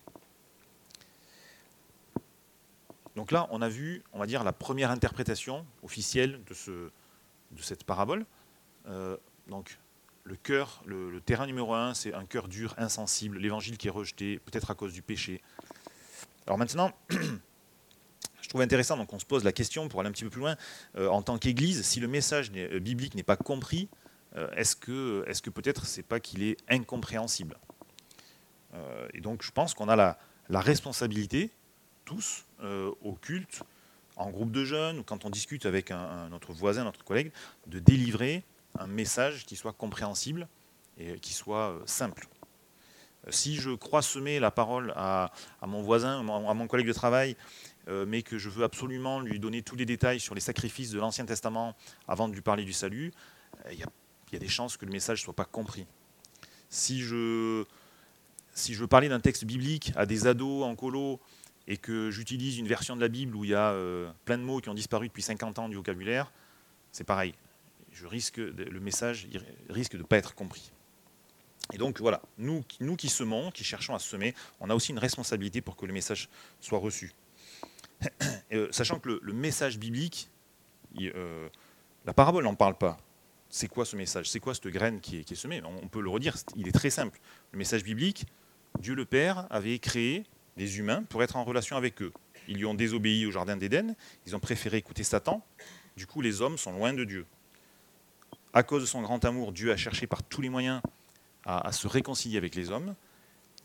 Donc 3.15 3.31
là, 3.31 3.47
on 3.51 3.61
a 3.61 3.69
vu, 3.69 4.03
on 4.13 4.19
va 4.19 4.25
dire, 4.25 4.43
la 4.43 4.53
première 4.53 4.91
interprétation 4.91 5.65
officielle 5.83 6.41
de, 6.45 6.53
ce, 6.53 6.89
de 7.51 7.61
cette 7.61 7.83
parabole. 7.83 8.25
Euh, 8.87 9.17
donc, 9.47 9.79
le 10.23 10.35
cœur, 10.35 10.81
le, 10.85 11.19
terrain 11.21 11.47
numéro 11.47 11.73
un, 11.73 11.93
c'est 11.93 12.13
un 12.13 12.25
cœur 12.25 12.47
dur, 12.47 12.73
insensible, 12.77 13.37
l'évangile 13.39 13.77
qui 13.77 13.87
est 13.87 13.91
rejeté, 13.91 14.39
peut-être 14.39 14.71
à 14.71 14.75
cause 14.75 14.93
du 14.93 15.01
péché. 15.01 15.41
Alors 16.45 16.57
maintenant, 16.57 16.91
je 18.41 18.49
trouve 18.49 18.61
intéressant, 18.61 18.97
donc 18.97 19.11
on 19.13 19.19
se 19.19 19.25
pose 19.25 19.43
la 19.43 19.51
question 19.51 19.87
pour 19.87 19.99
aller 19.99 20.09
un 20.09 20.11
petit 20.11 20.23
peu 20.23 20.29
plus 20.29 20.41
loin, 20.41 20.55
euh, 20.97 21.07
en 21.07 21.21
tant 21.21 21.37
qu'Église, 21.37 21.83
si 21.83 21.99
le 21.99 22.07
message 22.07 22.51
biblique 22.51 23.15
n'est 23.15 23.23
pas 23.23 23.37
compris, 23.37 23.89
euh, 24.35 24.49
est-ce 24.51 24.75
que, 24.75 25.23
est 25.27 25.41
que 25.41 25.49
peut-être 25.49 25.85
c'est 25.85 26.03
pas 26.03 26.19
qu'il 26.19 26.43
est 26.43 26.57
incompréhensible? 26.69 27.57
Euh, 28.73 29.07
Et 29.13 29.21
donc 29.21 29.43
je 29.43 29.51
pense 29.51 29.73
qu'on 29.73 29.89
a 29.89 29.95
la, 29.95 30.17
responsabilité, 30.61 31.51
tous, 32.05 32.45
euh, 32.61 32.91
au 33.01 33.13
culte, 33.13 33.63
en 34.19 34.29
groupe 34.29 34.51
de 34.51 34.65
jeunes, 34.65 34.99
ou 34.99 35.03
quand 35.03 35.25
on 35.25 35.29
discute 35.29 35.65
avec 35.65 35.91
un, 35.91 36.29
notre 36.29 36.53
voisin, 36.53 36.83
notre 36.83 37.03
collègue, 37.03 37.31
de 37.67 37.79
délivrer 37.79 38.43
un 38.77 38.85
message 38.85 39.45
qui 39.45 39.55
soit 39.55 39.73
compréhensible 39.73 40.47
et 40.97 41.19
qui 41.19 41.33
soit 41.33 41.79
simple. 41.85 42.27
Si 43.29 43.55
je 43.55 43.71
crois 43.71 44.01
semer 44.01 44.39
la 44.39 44.51
parole 44.51 44.93
à, 44.95 45.31
mon 45.65 45.81
voisin, 45.81 46.19
à 46.19 46.53
mon 46.53 46.67
collègue 46.67 46.87
de 46.87 46.93
travail, 46.93 47.35
euh, 47.87 48.05
mais 48.05 48.21
que 48.21 48.37
je 48.37 48.49
veux 48.49 48.63
absolument 48.63 49.21
lui 49.21 49.39
donner 49.39 49.61
tous 49.61 49.75
les 49.75 49.85
détails 49.85 50.19
sur 50.19 50.35
les 50.35 50.41
sacrifices 50.41 50.91
de 50.91 50.99
l'Ancien 50.99 51.25
Testament 51.25 51.75
avant 52.07 52.27
de 52.27 52.33
lui 52.33 52.41
parler 52.41 52.65
du 52.65 52.73
salut, 52.73 53.13
il 53.71 53.77
y, 53.77 53.83
y, 54.33 54.35
a 54.35 54.39
des 54.39 54.47
chances 54.47 54.77
que 54.77 54.85
le 54.85 54.91
message 54.91 55.21
ne 55.21 55.23
soit 55.23 55.35
pas 55.35 55.45
compris. 55.45 55.85
Si 56.69 56.99
je, 57.01 57.65
si 58.53 58.73
je 58.73 58.81
veux 58.81 58.87
parler 58.87 59.09
d'un 59.09 59.19
texte 59.19 59.45
biblique 59.45 59.93
à 59.95 60.05
des 60.05 60.27
ados 60.27 60.63
en 60.65 60.75
colo 60.75 61.19
et 61.69 61.77
que 61.77 62.09
j'utilise 62.09 62.57
une 62.57 62.67
version 62.67 62.95
de 62.95 63.01
la 63.01 63.07
Bible 63.07 63.35
où 63.35 63.45
il 63.45 63.51
y 63.51 63.55
a 63.55 63.71
euh, 63.71 64.11
plein 64.25 64.39
de 64.39 64.43
mots 64.43 64.59
qui 64.59 64.69
ont 64.69 64.73
disparu 64.73 65.07
depuis 65.07 65.21
50 65.21 65.59
ans 65.59 65.69
du 65.69 65.75
vocabulaire, 65.75 66.33
c'est 66.91 67.03
pareil. 67.03 67.35
Je 67.91 68.07
risque, 68.07 68.37
le 68.37 68.79
message 68.79 69.27
risque 69.69 69.93
de 69.93 69.99
ne 69.99 70.03
pas 70.03 70.17
être 70.17 70.33
compris. 70.33 70.71
Et 71.71 71.77
donc 71.77 71.99
voilà, 71.99 72.21
nous, 72.39 72.63
nous 72.79 72.95
qui 72.95 73.07
semons, 73.07 73.51
qui 73.51 73.63
cherchons 73.63 73.93
à 73.93 73.99
semer, 73.99 74.33
on 74.59 74.71
a 74.71 74.75
aussi 74.75 74.91
une 74.91 74.99
responsabilité 74.99 75.61
pour 75.61 75.75
que 75.75 75.85
le 75.85 75.93
message 75.93 76.27
soit 76.59 76.79
reçu. 76.79 77.13
Euh, 78.51 78.67
sachant 78.71 78.99
que 78.99 79.19
le, 79.21 79.33
message 79.33 79.77
biblique, 79.77 80.31
euh, 80.99 81.47
la 82.03 82.13
parabole 82.15 82.43
n'en 82.45 82.55
parle 82.55 82.75
pas. 82.75 82.97
C'est 83.47 83.67
quoi 83.67 83.85
ce 83.85 83.95
message? 83.95 84.27
C'est 84.27 84.39
quoi 84.39 84.55
cette 84.55 84.69
graine 84.69 85.01
qui 85.01 85.19
est, 85.19 85.23
qui 85.23 85.33
est 85.33 85.37
semée? 85.37 85.61
On 85.63 85.87
peut 85.87 86.01
le 86.01 86.09
redire, 86.09 86.35
il 86.55 86.67
est 86.67 86.71
très 86.71 86.89
simple. 86.89 87.19
Le 87.51 87.59
message 87.59 87.83
biblique, 87.83 88.25
Dieu 88.79 88.95
le 88.95 89.05
Père 89.05 89.45
avait 89.51 89.77
créé 89.77 90.25
des 90.59 90.77
humains 90.77 91.03
pour 91.03 91.23
être 91.23 91.37
en 91.37 91.43
relation 91.43 91.77
avec 91.77 92.01
eux. 92.01 92.11
Ils 92.47 92.57
lui 92.57 92.65
ont 92.65 92.73
désobéi 92.73 93.25
au 93.25 93.31
Jardin 93.31 93.57
d'Éden, 93.57 93.95
ils 94.27 94.35
ont 94.35 94.39
préféré 94.39 94.77
écouter 94.77 95.03
Satan, 95.03 95.43
du 95.95 96.05
coup 96.05 96.21
les 96.21 96.41
hommes 96.41 96.57
sont 96.57 96.73
loin 96.73 96.93
de 96.93 97.03
Dieu. 97.03 97.25
À 98.53 98.61
cause 98.61 98.81
de 98.81 98.87
son 98.87 99.01
grand 99.01 99.23
amour, 99.25 99.51
Dieu 99.53 99.71
a 99.71 99.77
cherché 99.77 100.05
par 100.05 100.21
tous 100.21 100.41
les 100.41 100.49
moyens 100.49 100.81
à, 101.45 101.71
se 101.71 101.87
réconcilier 101.87 102.37
avec 102.37 102.55
les 102.55 102.69
hommes, 102.69 102.93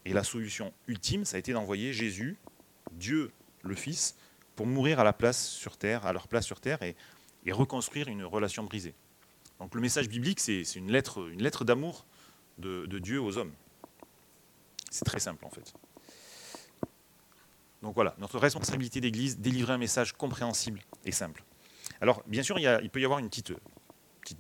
et 0.07 0.13
la 0.13 0.23
solution 0.23 0.73
ultime, 0.87 1.25
ça 1.25 1.37
a 1.37 1.39
été 1.39 1.53
d'envoyer 1.53 1.93
Jésus, 1.93 2.37
Dieu 2.93 3.31
le 3.63 3.75
Fils, 3.75 4.15
pour 4.55 4.67
mourir 4.67 5.01
à 5.01 5.05
leur 5.05 5.15
place 5.15 5.49
sur 5.49 5.77
terre, 5.77 6.03
et, 6.83 6.95
reconstruire 7.51 8.09
une 8.09 8.25
relation 8.25 8.63
brisée. 8.63 8.95
Donc 9.59 9.75
le 9.75 9.81
message 9.81 10.09
biblique, 10.09 10.41
c'est 10.41 10.63
une 10.77 10.91
lettre 10.93 11.65
d'amour 11.65 12.07
de 12.59 12.99
Dieu 12.99 13.21
aux 13.21 13.37
hommes. 13.37 13.53
C'est 14.91 15.05
très 15.05 15.21
simple 15.21 15.45
en 15.45 15.51
fait. 15.51 15.75
Donc 17.85 17.95
voilà, 17.95 18.15
notre 18.19 18.39
responsabilité 18.39 19.03
d'Église, 19.03 19.39
délivrer 19.39 19.75
un 19.75 19.79
message 19.79 20.15
compréhensible 20.15 20.81
et 21.05 21.13
simple. 21.13 21.45
Alors 22.01 22.23
bien 22.27 22.43
sûr, 22.43 22.59
il, 22.59 22.91
peut 22.91 23.01
y 23.01 23.05
avoir 23.05 23.19
une 23.19 23.29
petite, 23.29 23.53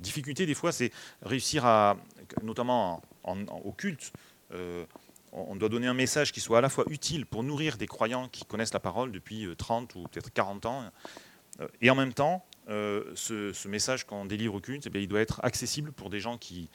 difficulté 0.01 0.47
des 0.47 0.55
fois, 0.55 0.73
c'est 0.73 0.91
réussir 1.21 1.67
à, 1.67 1.99
notamment 2.43 3.03
au 3.63 3.73
culte, 3.73 4.15
euh, 4.53 4.87
on 5.33 5.57
doit 5.57 5.69
donner 5.69 5.89
un 5.89 5.95
message 5.95 6.33
qui 6.33 6.41
soit 6.41 6.59
à 6.59 6.61
la 6.63 6.71
fois 6.71 6.85
utile 6.89 7.27
pour 7.27 7.43
nourrir 7.43 7.77
des 7.77 7.87
croyants 7.87 8.29
qui 8.29 8.47
connaissent 8.47 8.73
la 8.73 8.81
parole 8.81 9.13
depuis 9.13 9.47
30 9.59 9.95
euh, 9.95 9.99
ou 9.99 10.09
peut-être 10.09 10.33
40 10.33 10.65
ans, 10.65 10.85
euh, 11.61 11.69
et 11.83 11.91
en 11.91 11.95
même 11.95 12.15
temps, 12.15 12.47
ce, 12.67 13.69
message 13.69 14.05
qu'on 14.05 14.25
délivre 14.25 14.55
au 14.55 14.61
culte, 14.61 14.89
eh 14.93 15.03
il 15.03 15.07
doit 15.07 15.21
être 15.21 15.45
accessible 15.45 15.93
pour 15.93 16.09
des 16.09 16.19
gens 16.19 16.39
qui, 16.39 16.71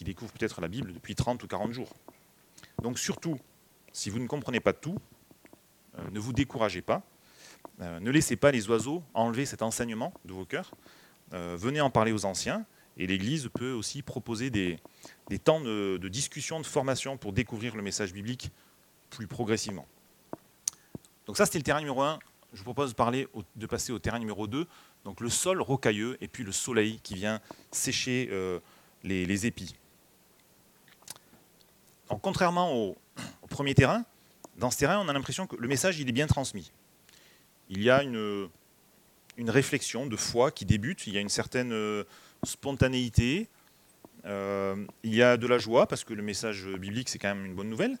découvrent 0.00 0.32
peut-être 0.32 0.62
la 0.62 0.68
Bible 0.68 0.94
depuis 0.94 1.14
30 1.14 1.42
ou 1.42 1.46
40 1.46 1.72
jours. 1.72 1.92
Donc 2.82 2.98
surtout, 2.98 3.38
si 3.92 4.08
vous 4.08 4.18
ne 4.18 4.26
comprenez 4.26 4.60
pas 4.60 4.72
tout, 4.72 4.96
euh, 4.96 4.98
ne 6.12 6.18
vous 6.18 6.32
découragez 6.32 6.82
pas. 6.82 7.02
Euh, 7.80 8.00
ne 8.00 8.10
laissez 8.10 8.36
pas 8.36 8.50
les 8.50 8.68
oiseaux 8.68 9.02
enlever 9.14 9.46
cet 9.46 9.62
enseignement 9.62 10.12
de 10.24 10.32
vos 10.32 10.44
cœurs. 10.44 10.72
Euh, 11.32 11.56
venez 11.58 11.80
en 11.80 11.90
parler 11.90 12.12
aux 12.12 12.24
anciens. 12.24 12.64
Et 12.96 13.06
l'Église 13.06 13.48
peut 13.54 13.72
aussi 13.72 14.02
proposer 14.02 14.50
des, 14.50 14.80
temps 15.44 15.60
de, 15.60 16.08
discussion, 16.08 16.60
de 16.60 16.66
formation 16.66 17.16
pour 17.16 17.32
découvrir 17.32 17.76
le 17.76 17.82
message 17.82 18.12
biblique 18.12 18.50
plus 19.08 19.28
progressivement. 19.28 19.86
Donc 21.26 21.36
ça, 21.36 21.46
c'était 21.46 21.58
le 21.58 21.64
terrain 21.64 21.78
numéro 21.78 22.02
1. 22.02 22.18
Je 22.54 22.58
vous 22.58 22.64
propose 22.64 22.96
de, 22.96 23.66
passer 23.66 23.92
au 23.92 23.98
terrain 24.00 24.18
numéro 24.18 24.48
2, 24.48 24.66
donc 25.04 25.20
le 25.20 25.28
sol 25.28 25.62
rocailleux 25.62 26.16
et 26.20 26.26
puis 26.26 26.42
le 26.42 26.50
soleil 26.50 26.98
qui 27.04 27.14
vient 27.14 27.40
sécher 27.70 28.30
les 29.04 29.46
épis 29.46 29.76
contrairement 32.16 32.74
au, 32.74 32.96
premier 33.50 33.74
terrain, 33.74 34.04
dans 34.58 34.70
ce 34.70 34.78
terrain, 34.78 34.98
on 34.98 35.08
a 35.08 35.12
l'impression 35.12 35.46
que 35.46 35.56
le 35.56 35.68
message 35.68 36.00
est 36.00 36.04
bien 36.04 36.26
transmis. 36.26 36.72
Il 37.70 37.82
y 37.82 37.90
a 37.90 38.02
une, 38.02 38.50
réflexion 39.38 40.06
de 40.06 40.16
foi 40.16 40.50
qui 40.50 40.64
débute, 40.64 41.06
il 41.06 41.14
y 41.14 41.18
a 41.18 41.20
une 41.20 41.28
certaine 41.28 41.72
euh, 41.72 42.04
spontanéité, 42.42 43.48
euh, 44.24 44.84
il 45.04 45.14
y 45.14 45.22
a 45.22 45.36
de 45.36 45.46
la 45.46 45.58
joie, 45.58 45.86
parce 45.86 46.02
que 46.02 46.12
le 46.12 46.22
message 46.22 46.66
biblique, 46.66 47.08
c'est 47.08 47.18
quand 47.18 47.34
même 47.34 47.46
une 47.46 47.54
bonne 47.54 47.68
nouvelle, 47.68 47.98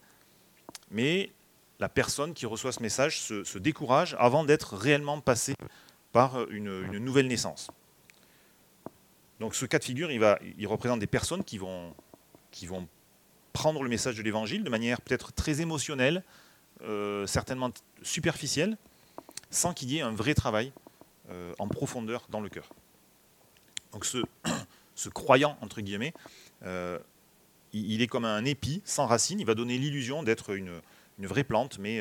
mais 0.90 1.30
la 1.78 1.88
personne 1.88 2.34
qui 2.34 2.44
reçoit 2.44 2.72
ce 2.72 2.82
message 2.82 3.20
se, 3.20 3.58
décourage 3.58 4.16
avant 4.18 4.42
d'être 4.42 4.76
réellement 4.76 5.20
passée 5.20 5.54
par 6.12 6.50
une, 6.50 6.98
nouvelle 6.98 7.28
naissance. 7.28 7.68
Donc 9.38 9.54
ce 9.54 9.64
cas 9.64 9.78
de 9.78 9.84
figure, 9.84 10.10
il, 10.10 10.66
représente 10.66 10.98
des 10.98 11.06
personnes 11.06 11.44
qui 11.44 11.58
vont 11.58 11.94
prendre 13.52 13.82
le 13.82 13.88
message 13.88 14.16
de 14.16 14.22
l'Évangile 14.22 14.64
de 14.64 14.70
manière 14.70 15.00
peut-être 15.00 15.32
très 15.32 15.60
émotionnelle, 15.60 16.22
euh, 16.82 17.26
certainement 17.26 17.70
superficielle, 18.02 18.76
sans 19.50 19.72
qu'il 19.74 19.90
y 19.90 19.98
ait 19.98 20.02
un 20.02 20.12
vrai 20.12 20.34
travail 20.34 20.72
euh, 21.30 21.52
en 21.58 21.68
profondeur 21.68 22.26
dans 22.30 22.40
le 22.40 22.48
cœur. 22.48 22.68
Donc 23.92 24.04
ce, 24.04 24.18
ce 24.94 25.08
croyant, 25.08 25.56
entre 25.60 25.80
guillemets, 25.80 26.14
euh, 26.64 26.98
il, 27.72 28.00
est 28.02 28.06
comme 28.06 28.24
un 28.24 28.44
épi 28.44 28.82
sans 28.84 29.06
racines, 29.06 29.40
il 29.40 29.46
va 29.46 29.54
donner 29.54 29.78
l'illusion 29.78 30.22
d'être 30.22 30.54
une, 30.54 30.80
une, 31.18 31.26
vraie 31.26 31.44
plante, 31.44 31.78
mais, 31.78 32.00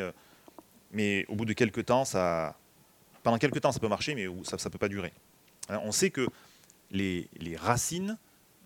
mais 0.92 1.26
au 1.28 1.36
bout 1.36 1.46
de 1.46 1.54
quelques 1.54 1.86
temps, 1.86 2.06
ça, 2.06 2.58
pendant 3.24 3.38
quelques 3.38 3.60
temps 3.60 3.72
ça 3.72 3.80
peut 3.80 3.90
marcher, 3.90 4.16
mais 4.16 4.28
ça 4.44 4.58
ne 4.58 4.70
peut 4.70 4.78
pas 4.78 4.88
durer. 4.88 5.12
On 5.70 5.92
sait 5.92 6.10
que 6.10 6.28
les, 6.92 7.30
les 7.40 7.58
racines 7.58 8.18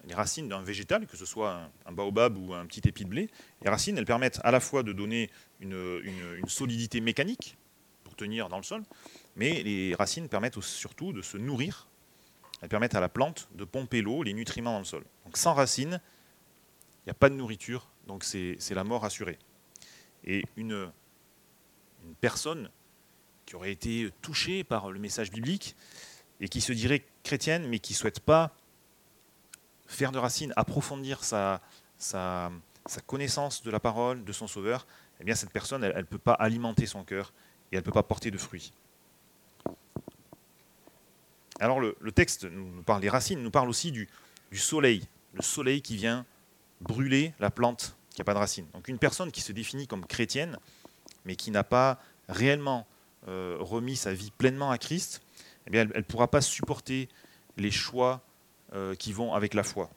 les 0.06 0.14
racines 0.14 0.48
d'un 0.48 0.62
végétal, 0.62 1.06
que 1.06 1.18
ce 1.18 1.26
soit 1.26 1.70
un, 1.86 1.92
baobab 1.92 2.38
ou 2.38 2.54
un 2.54 2.66
petit 2.66 2.88
épi 2.88 3.04
de 3.04 3.10
blé, 3.10 3.30
les 3.62 3.70
racines, 3.70 3.98
elles 3.98 4.06
permettent 4.06 4.40
à 4.44 4.52
la 4.52 4.60
fois 4.60 4.84
de 4.84 4.94
donner 4.94 5.30
une, 5.60 5.76
solidité 6.48 7.02
mécanique 7.02 7.58
pour 8.04 8.16
tenir 8.16 8.50
dans 8.50 8.58
le 8.58 8.64
sol, 8.64 8.84
mais 9.36 9.64
les 9.64 9.96
racines 9.96 10.28
permettent 10.28 10.60
surtout 10.62 11.14
de 11.14 11.22
se 11.22 11.38
nourrir. 11.38 11.88
Elles 12.62 12.70
permettent 12.70 12.96
à 12.96 13.00
la 13.00 13.10
plante 13.10 13.50
de 13.56 13.64
pomper 13.64 14.02
l'eau, 14.02 14.24
les 14.24 14.34
nutriments 14.34 14.74
dans 14.74 14.80
le 14.80 14.86
sol. 14.86 15.04
Donc 15.26 15.38
sans 15.38 15.54
racines, 15.54 16.02
il 17.00 17.08
n'y 17.08 17.12
a 17.12 17.16
pas 17.16 17.30
de 17.30 17.36
nourriture, 17.36 17.88
donc 18.08 18.24
c'est 18.24 18.58
la 18.72 18.84
mort 18.84 19.06
assurée. 19.06 19.40
Et 20.24 20.44
une, 20.58 20.92
une 22.04 22.16
personne 22.16 22.70
qui 23.46 23.56
aurait 23.56 23.72
été 23.72 24.12
touchée 24.22 24.64
par 24.64 24.92
le 24.92 25.00
message 25.00 25.32
biblique 25.32 25.76
et 26.40 26.48
qui 26.48 26.62
se 26.62 26.74
dirait 26.74 27.06
chrétienne, 27.24 27.68
mais 27.68 27.80
qui 27.80 27.94
ne 27.94 27.98
souhaite 27.98 28.20
pas 28.20 28.56
faire 29.92 30.12
de 30.12 30.20
racines, 30.20 30.54
approfondir 30.56 31.24
sa, 31.24 31.62
sa, 31.98 32.52
connaissance 33.06 33.64
de 33.64 33.72
la 33.72 33.80
parole, 33.80 34.24
de 34.24 34.32
son 34.32 34.48
sauveur, 34.48 34.88
eh 35.20 35.24
bien 35.24 35.36
cette 35.36 35.52
personne, 35.52 35.84
elle 35.84 35.96
ne 35.96 36.02
peut 36.04 36.18
pas 36.18 36.34
alimenter 36.34 36.86
son 36.86 37.04
cœur 37.04 37.34
et 37.72 37.76
elle 37.76 37.82
ne 37.82 37.86
peut 37.86 37.92
pas 37.92 38.04
porter 38.04 38.32
de 38.32 38.38
fruits. 38.38 38.74
Alors 41.60 41.80
le, 41.80 41.96
texte 42.12 42.46
nous 42.46 42.82
parle 42.82 43.02
des 43.02 43.10
racines, 43.10 43.42
nous 43.42 43.52
parle 43.52 43.70
aussi 43.70 43.92
du, 43.92 44.10
soleil, 44.54 45.08
le 45.34 45.44
soleil 45.44 45.82
qui 45.82 45.96
vient 45.96 46.26
brûler 46.82 47.34
la 47.40 47.52
plante 47.52 47.96
qui 48.10 48.20
n'a 48.20 48.26
pas 48.26 48.34
de 48.34 48.40
racines. 48.40 48.66
Donc 48.74 48.88
une 48.88 48.98
personne 48.98 49.32
qui 49.32 49.42
se 49.42 49.52
définit 49.52 49.88
comme 49.88 50.06
chrétienne, 50.06 50.58
mais 51.24 51.36
qui 51.36 51.52
n'a 51.52 51.64
pas 51.64 52.02
réellement 52.28 52.88
euh, 53.28 53.58
remis 53.60 53.96
sa 53.96 54.12
vie 54.12 54.32
pleinement 54.32 54.72
à 54.72 54.80
Christ, 54.80 55.22
eh 55.68 55.70
bien, 55.70 55.82
elle 55.82 55.98
ne 55.98 56.02
pourra 56.02 56.30
pas 56.30 56.42
supporter 56.42 57.08
les 57.58 57.72
choix 57.72 58.22
qui 58.98 59.14
vont 59.14 59.34
avec 59.34 59.54
la 59.54 59.64
foi. 59.64 59.90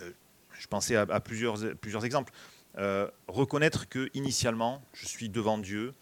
Euh, 0.00 0.10
je 0.58 0.66
pensais 0.66 0.96
à, 0.96 1.20
plusieurs, 1.20 2.04
exemples. 2.04 2.32
Euh, 2.78 3.10
reconnaître 3.28 3.88
que 3.88 4.10
initialement, 4.14 4.82
je 4.94 5.06
suis 5.06 5.28
devant 5.28 5.58
Dieu, 5.58 5.94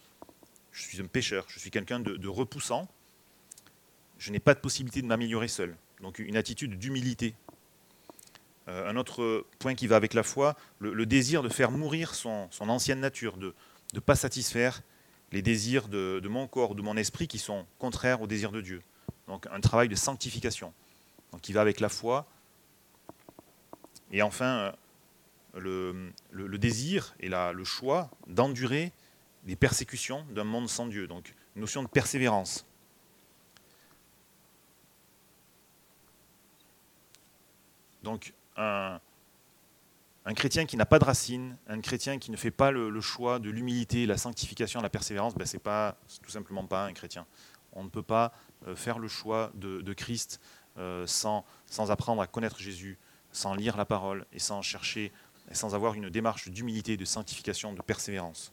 je 0.71 0.81
suis 0.81 1.01
un 1.01 1.07
pécheur, 1.07 1.45
je 1.49 1.59
suis 1.59 1.71
quelqu'un 1.71 1.99
de, 1.99 2.27
repoussant, 2.27 2.87
je 4.17 4.31
n'ai 4.31 4.39
pas 4.39 4.53
de 4.53 4.59
possibilité 4.59 5.01
de 5.01 5.07
m'améliorer 5.07 5.47
seul. 5.47 5.75
Donc 6.01 6.19
une 6.19 6.37
attitude 6.37 6.77
d'humilité. 6.77 7.35
un 8.67 8.95
autre 8.95 9.45
point 9.59 9.75
qui 9.75 9.87
va 9.87 9.97
avec 9.97 10.13
la 10.13 10.23
foi, 10.23 10.55
le, 10.79 11.05
désir 11.05 11.43
de 11.43 11.49
faire 11.49 11.71
mourir 11.71 12.15
son, 12.15 12.49
ancienne 12.59 12.99
nature, 12.99 13.37
de 13.37 13.53
ne 13.93 13.99
pas 13.99 14.15
satisfaire 14.15 14.81
les 15.31 15.41
désirs 15.41 15.89
de, 15.89 16.19
de, 16.21 16.27
mon 16.29 16.47
corps, 16.47 16.75
de 16.75 16.81
mon 16.81 16.95
esprit 16.95 17.27
qui 17.27 17.39
sont 17.39 17.65
contraires 17.77 18.21
aux 18.21 18.27
désirs 18.27 18.51
de 18.51 18.61
Dieu. 18.61 18.81
Donc 19.27 19.47
un 19.51 19.59
travail 19.59 19.89
de 19.89 19.95
sanctification 19.95 20.73
qui 21.41 21.53
va 21.53 21.61
avec 21.61 21.79
la 21.79 21.89
foi. 21.89 22.25
Et 24.11 24.21
enfin, 24.21 24.73
euh, 25.55 26.11
le, 26.31 26.57
désir 26.57 27.15
et 27.19 27.29
le 27.29 27.63
choix 27.63 28.09
d'endurer 28.27 28.91
les 29.45 29.55
persécutions 29.55 30.25
d'un 30.31 30.43
monde 30.43 30.69
sans 30.69 30.87
Dieu. 30.87 31.07
Donc, 31.07 31.33
une 31.55 31.61
notion 31.61 31.83
de 31.83 31.87
persévérance. 31.87 32.65
Donc, 38.03 38.33
un, 38.57 38.99
un 40.25 40.33
chrétien 40.33 40.65
qui 40.65 40.75
n'a 40.75 40.85
pas 40.85 40.97
de 40.97 41.05
racines, 41.05 41.55
un 41.67 41.79
chrétien 41.81 42.17
qui 42.17 42.31
ne 42.31 42.37
fait 42.37 42.51
pas 42.51 42.71
le, 42.71 43.01
choix 43.01 43.37
de 43.37 43.49
l'humilité, 43.49 44.07
la 44.07 44.17
sanctification, 44.17 44.81
la 44.81 44.89
persévérance, 44.89 45.35
ben, 45.35 45.45
c'est 45.45 45.59
pas 45.59 45.97
tout 46.23 46.31
simplement 46.31 46.65
pas 46.65 46.85
un 46.85 46.93
chrétien. 46.93 47.27
On 47.73 47.83
ne 47.83 47.89
peut 47.89 48.01
pas 48.01 48.33
euh, 48.67 48.75
faire 48.75 48.97
le 48.97 49.07
choix 49.07 49.51
de, 49.53 49.93
Christ 49.93 50.41
euh, 50.77 51.07
sans, 51.07 51.45
sans 51.67 51.91
apprendre 51.91 52.21
à 52.21 52.27
connaître 52.27 52.59
Jésus, 52.59 52.97
sans 53.31 53.53
lire 53.53 53.77
la 53.77 53.85
parole 53.85 54.25
et 54.33 54.39
sans 54.39 54.61
chercher, 54.61 55.11
sans 55.51 55.75
avoir 55.75 55.93
une 55.93 56.09
démarche 56.09 56.49
d'humilité, 56.49 56.97
de 56.97 57.05
sanctification, 57.05 57.73
de 57.73 57.81
persévérance. 57.81 58.51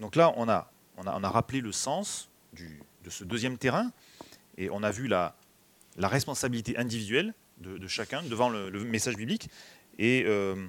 Donc 0.00 0.16
là, 0.16 0.32
on 0.36 0.48
a, 0.48 0.70
on 0.96 1.06
a, 1.06 1.18
on 1.18 1.24
a 1.24 1.28
rappelé 1.28 1.60
le 1.60 1.72
sens 1.72 2.28
du, 2.52 2.82
de 3.04 3.10
ce 3.10 3.24
deuxième 3.24 3.58
terrain 3.58 3.90
et 4.56 4.70
on 4.70 4.82
a 4.82 4.90
vu 4.90 5.06
la, 5.06 5.36
la 5.96 6.08
responsabilité 6.08 6.76
individuelle 6.76 7.34
de, 7.58 7.86
chacun 7.86 8.22
devant 8.22 8.48
le, 8.48 8.70
message 8.84 9.16
biblique. 9.16 9.48
Et 9.98 10.24
euh, 10.26 10.66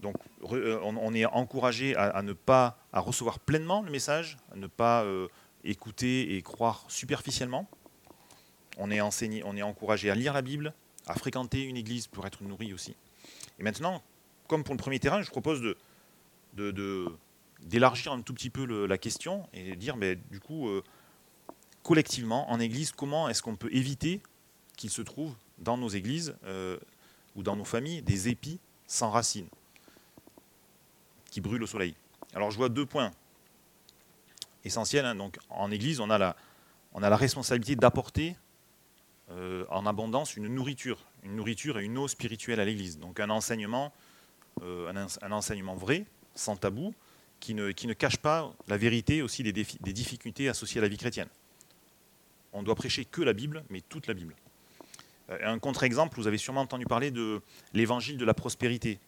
donc, 0.00 0.16
euh, 0.52 0.78
on, 0.82 1.14
est 1.14 1.26
encouragé 1.26 1.96
à, 1.96 2.22
ne 2.22 2.32
pas 2.32 2.78
à 2.92 3.00
recevoir 3.00 3.38
pleinement 3.38 3.82
le 3.82 3.90
message, 3.90 4.36
à 4.52 4.56
ne 4.56 4.66
pas 4.66 5.04
écouter 5.64 6.36
et 6.36 6.42
croire 6.42 6.84
superficiellement. 6.88 7.68
On 8.76 8.90
est, 8.90 9.00
enseigné, 9.00 9.42
on 9.44 9.56
est 9.56 9.62
encouragé 9.62 10.10
à 10.10 10.14
lire 10.14 10.32
la 10.32 10.42
Bible, 10.42 10.74
à 11.06 11.14
fréquenter 11.14 11.62
une 11.62 11.76
église 11.76 12.06
pour 12.06 12.26
être 12.26 12.42
nourri 12.42 12.72
aussi. 12.72 12.96
Et 13.58 13.62
maintenant, 13.62 14.02
comme 14.48 14.64
pour 14.64 14.74
le 14.74 14.78
premier 14.78 14.98
terrain, 14.98 15.22
je 15.22 15.30
propose 15.30 15.60
de, 16.54 17.06
d'élargir 17.62 18.12
un 18.12 18.20
tout 18.20 18.34
petit 18.34 18.50
peu 18.50 18.86
la 18.86 18.98
question 18.98 19.48
et 19.52 19.76
dire, 19.76 19.96
mais 19.96 20.16
du 20.16 20.40
coup, 20.40 20.68
collectivement, 21.84 22.50
en 22.50 22.58
église, 22.58 22.90
comment 22.90 23.28
est-ce 23.28 23.42
qu'on 23.42 23.54
peut 23.54 23.72
éviter 23.72 24.20
qu'il 24.76 24.90
se 24.90 25.02
trouve 25.02 25.34
dans 25.58 25.76
nos 25.76 25.88
églises 25.88 26.34
euh, 26.44 26.78
ou 27.36 27.44
dans 27.44 27.54
nos 27.54 27.64
familles 27.64 28.02
des 28.02 28.28
épis 28.28 28.58
sans 28.88 29.10
racines 29.10 29.48
qui 31.30 31.40
brûlent 31.40 31.62
au 31.62 31.68
soleil? 31.68 31.94
Alors 32.34 32.50
je 32.50 32.56
vois 32.56 32.68
deux 32.68 32.86
points 32.86 33.12
essentiels. 34.64 35.04
Hein. 35.04 35.14
Donc, 35.14 35.36
en 35.50 35.70
église, 35.70 36.00
on 36.00 36.10
a 36.10 36.18
la, 36.18 36.36
on 36.94 37.00
responsabilité 37.00 37.76
d'apporter 37.76 38.36
euh, 39.30 39.64
en 39.70 39.86
abondance 39.86 40.36
une 40.36 40.48
nourriture, 40.48 40.98
une 41.22 41.36
nourriture 41.36 41.78
et 41.78 41.84
une 41.84 41.96
eau 41.98 42.08
spirituelle 42.08 42.60
à 42.60 42.64
l'église. 42.64 42.98
Donc 42.98 43.20
un 43.20 43.30
enseignement, 43.30 43.92
euh, 44.62 45.06
enseignement 45.30 45.74
vrai, 45.74 46.04
sans 46.34 46.56
tabou, 46.56 46.94
qui 47.40 47.54
ne, 47.54 47.72
qui 47.72 47.86
ne 47.86 47.94
cache 47.94 48.18
pas 48.18 48.52
la 48.68 48.76
vérité 48.76 49.22
aussi 49.22 49.42
des, 49.42 49.52
des 49.52 49.92
difficultés 49.92 50.48
associées 50.48 50.78
à 50.78 50.82
la 50.82 50.88
vie 50.88 50.98
chrétienne. 50.98 51.28
On 52.52 52.62
doit 52.62 52.74
prêcher 52.74 53.04
que 53.04 53.22
la 53.22 53.32
Bible, 53.32 53.64
mais 53.70 53.80
toute 53.80 54.06
la 54.06 54.14
Bible. 54.14 54.36
Euh, 55.30 55.38
un 55.42 55.58
contre-exemple, 55.58 56.16
vous 56.16 56.26
avez 56.26 56.38
sûrement 56.38 56.60
entendu 56.60 56.84
parler 56.84 57.10
de 57.10 57.40
l'évangile 57.72 58.18
de 58.18 58.24
la 58.24 58.34
prospérité, 58.34 59.00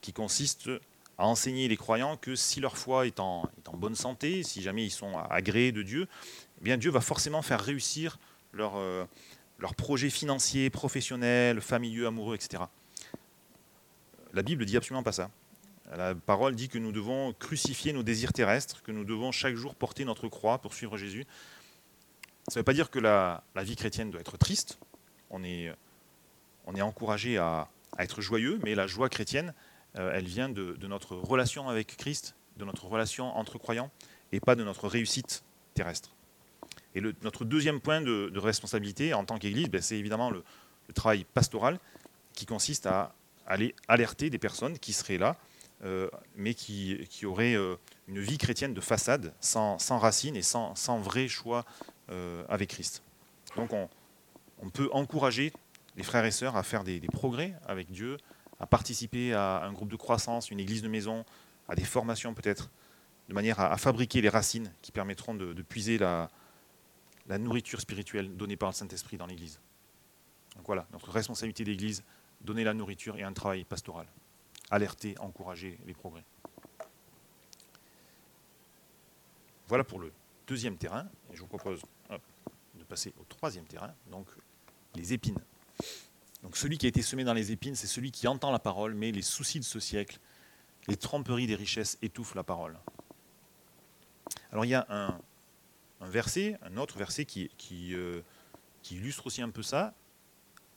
qui 0.00 0.12
consiste 0.12 0.70
à 1.18 1.26
enseigner 1.26 1.68
les 1.68 1.76
croyants 1.76 2.16
que 2.16 2.34
si 2.34 2.60
leur 2.60 2.76
foi 2.76 3.06
est 3.06 3.20
en, 3.20 3.48
bonne 3.74 3.94
santé, 3.94 4.42
si 4.42 4.62
jamais 4.62 4.84
ils 4.84 4.90
sont 4.90 5.18
agréés 5.30 5.72
de 5.72 5.82
Dieu, 5.82 6.08
eh 6.60 6.64
bien 6.64 6.76
Dieu 6.76 6.90
va 6.90 7.00
forcément 7.00 7.42
faire 7.42 7.60
réussir 7.60 8.18
leurs 8.52 8.76
euh, 8.76 9.04
projets 9.76 10.10
financiers, 10.10 10.70
professionnels, 10.70 11.60
familiaux, 11.60 12.06
amoureux, 12.06 12.34
etc. 12.34 12.64
La 14.32 14.42
Bible 14.42 14.64
dit 14.64 14.76
absolument 14.76 15.02
pas 15.02 15.12
ça. 15.12 15.30
La 15.96 16.14
parole 16.14 16.54
dit 16.56 16.68
que 16.68 16.78
nous 16.78 16.92
devons 16.92 17.32
crucifier 17.32 17.92
nos 17.92 18.02
désirs 18.02 18.32
terrestres, 18.32 18.82
que 18.82 18.92
nous 18.92 19.04
devons 19.04 19.30
chaque 19.30 19.54
jour 19.54 19.74
porter 19.74 20.04
notre 20.04 20.28
croix 20.28 20.58
pour 20.58 20.74
suivre 20.74 20.96
Jésus. 20.96 21.24
Ça 22.48 22.54
ne 22.56 22.60
veut 22.60 22.64
pas 22.64 22.72
dire 22.72 22.90
que 22.90 22.98
la 22.98 23.42
vie 23.62 23.76
chrétienne 23.76 24.10
doit 24.10 24.20
être 24.20 24.36
triste, 24.36 24.78
on 25.30 25.44
est, 25.44 26.82
encouragé 26.82 27.38
à, 27.38 27.68
être 27.98 28.20
joyeux, 28.20 28.60
mais 28.62 28.74
la 28.74 28.86
joie 28.86 29.08
chrétienne, 29.08 29.54
elle 29.96 30.26
vient 30.26 30.48
de, 30.48 30.86
notre 30.86 31.16
relation 31.16 31.68
avec 31.68 31.96
Christ, 31.96 32.34
de 32.56 32.64
notre 32.64 32.86
relation 32.86 33.36
entre 33.36 33.58
croyants, 33.58 33.90
et 34.32 34.40
pas 34.40 34.54
de 34.54 34.64
notre 34.64 34.88
réussite 34.88 35.44
terrestre. 35.74 36.14
Et 36.94 37.00
notre 37.22 37.44
deuxième 37.44 37.80
point 37.80 38.00
de, 38.00 38.38
responsabilité 38.38 39.14
en 39.14 39.24
tant 39.24 39.38
qu'Église, 39.38 39.68
ben, 39.68 39.82
c'est 39.82 39.98
évidemment 39.98 40.30
le, 40.30 40.44
travail 40.94 41.24
pastoral 41.24 41.80
qui 42.34 42.46
consiste 42.46 42.86
à 42.86 43.12
aller 43.44 43.74
alerter 43.88 44.30
des 44.30 44.38
personnes 44.38 44.78
qui 44.78 44.92
seraient 44.92 45.18
là, 45.18 45.36
euh, 45.84 46.08
mais 46.36 46.54
qui, 46.54 47.06
qui 47.10 47.26
auraient 47.26 47.56
euh, 47.56 47.74
une 48.06 48.20
vie 48.20 48.38
chrétienne 48.38 48.72
de 48.72 48.80
façade, 48.80 49.34
sans, 49.40 49.78
sans 49.80 49.98
racines 49.98 50.36
et 50.36 50.42
sans, 50.42 50.74
sans 50.76 50.98
vrai 51.00 51.28
choix 51.28 51.64
avec 52.48 52.70
Christ. 52.70 53.02
Donc 53.56 53.72
on, 53.72 53.88
on 54.58 54.70
peut 54.70 54.88
encourager 54.92 55.52
les 55.96 56.02
frères 56.02 56.24
et 56.24 56.30
sœurs 56.30 56.56
à 56.56 56.62
faire 56.62 56.84
des, 56.84 57.00
progrès 57.12 57.54
avec 57.66 57.90
Dieu, 57.90 58.16
à 58.60 58.66
participer 58.66 59.34
à 59.34 59.62
un 59.64 59.72
groupe 59.72 59.90
de 59.90 59.96
croissance, 59.96 60.50
une 60.50 60.60
église 60.60 60.82
de 60.82 60.88
maison, 60.88 61.24
à 61.68 61.74
des 61.74 61.84
formations 61.84 62.34
peut-être, 62.34 62.70
de 63.28 63.34
manière 63.34 63.60
à, 63.60 63.76
fabriquer 63.76 64.20
les 64.20 64.28
racines 64.28 64.72
qui 64.82 64.92
permettront 64.92 65.34
de, 65.34 65.62
puiser 65.62 65.98
la, 65.98 66.30
nourriture 67.38 67.80
spirituelle 67.80 68.36
donnée 68.36 68.56
par 68.56 68.70
le 68.70 68.74
Saint-Esprit 68.74 69.16
dans 69.16 69.26
l'église. 69.26 69.60
Donc 70.56 70.66
voilà, 70.66 70.86
notre 70.92 71.10
responsabilité 71.10 71.64
d'église, 71.64 72.02
donner 72.40 72.64
la 72.64 72.72
nourriture 72.72 73.16
et 73.16 73.22
un 73.22 73.32
travail 73.32 73.64
pastoral. 73.64 74.06
Alerter, 74.70 75.16
encourager 75.18 75.78
les 75.86 75.94
progrès. 75.94 76.24
Voilà 79.68 79.84
pour 79.84 79.98
le 79.98 80.12
deuxième 80.46 80.76
terrain. 80.76 81.06
Et 81.32 81.36
je 81.36 81.40
vous 81.40 81.46
propose 81.46 81.82
de 82.10 82.84
passer 82.84 83.12
au 83.20 83.24
troisième 83.24 83.64
terrain, 83.64 83.92
donc 84.10 84.26
les 84.94 85.12
épines. 85.12 85.38
Donc 86.46 86.56
celui 86.56 86.78
qui 86.78 86.86
a 86.86 86.88
été 86.88 87.02
semé 87.02 87.24
dans 87.24 87.34
les 87.34 87.50
épines, 87.50 87.74
c'est 87.74 87.88
celui 87.88 88.12
qui 88.12 88.28
entend 88.28 88.52
la 88.52 88.60
parole, 88.60 88.94
mais 88.94 89.10
les 89.10 89.20
soucis 89.20 89.58
de 89.58 89.64
ce 89.64 89.80
siècle, 89.80 90.20
les 90.86 90.96
tromperies 90.96 91.48
des 91.48 91.56
richesses 91.56 91.98
étouffent 92.02 92.36
la 92.36 92.44
parole. 92.44 92.78
Alors 94.52 94.64
il 94.64 94.68
y 94.68 94.74
a 94.74 94.86
un, 94.88 95.18
verset, 96.08 96.56
un 96.62 96.76
autre 96.76 96.98
verset 96.98 97.24
qui, 97.24 97.50
euh, 97.94 98.20
qui, 98.80 98.94
illustre 98.94 99.26
aussi 99.26 99.42
un 99.42 99.50
peu 99.50 99.64
ça, 99.64 99.92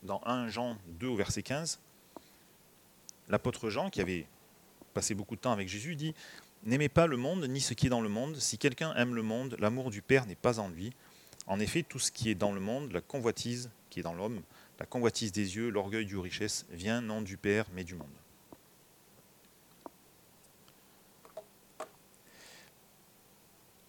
dans 0.01 0.23
1 0.25 0.47
Jean 0.47 0.75
2 0.87 1.07
au 1.07 1.15
verset 1.15 1.43
15. 1.43 1.79
L'apôtre 3.27 3.69
Jean, 3.69 3.91
qui 3.91 4.01
avait 4.01 4.25
passé 4.95 5.13
beaucoup 5.13 5.35
de 5.35 5.41
temps 5.41 5.51
avec 5.51 5.69
Jésus, 5.69 5.95
dit 5.95 6.15
N'aimez 6.63 6.89
pas 6.89 7.05
le 7.05 7.15
monde 7.15 7.45
ni 7.47 7.61
ce 7.61 7.75
qui 7.75 7.85
est 7.85 7.91
dans 7.91 8.01
le 8.01 8.09
monde. 8.09 8.37
Si 8.37 8.57
quelqu'un 8.57 8.95
aime 8.95 9.13
le 9.13 9.21
monde, 9.21 9.55
l'amour 9.59 9.91
du 9.91 10.01
Père 10.01 10.25
n'est 10.25 10.33
pas 10.33 10.57
en 10.57 10.67
lui. 10.67 10.93
En 11.45 11.59
effet, 11.59 11.83
tout 11.83 11.99
ce 11.99 12.11
qui 12.11 12.31
est 12.31 12.35
dans 12.35 12.53
le 12.53 12.59
monde, 12.59 12.91
la 12.91 13.01
convoitise 13.01 13.69
qui 13.91 13.99
est 13.99 14.03
dans 14.03 14.15
l'homme, 14.15 14.41
la 14.79 14.85
convoitise 14.85 15.31
des 15.31 15.57
yeux, 15.57 15.69
l'orgueil 15.69 16.05
du 16.05 16.17
richesse, 16.17 16.65
vient 16.71 17.01
non 17.01 17.21
du 17.21 17.37
Père, 17.37 17.65
mais 17.73 17.83
du 17.83 17.95
monde. 17.95 18.07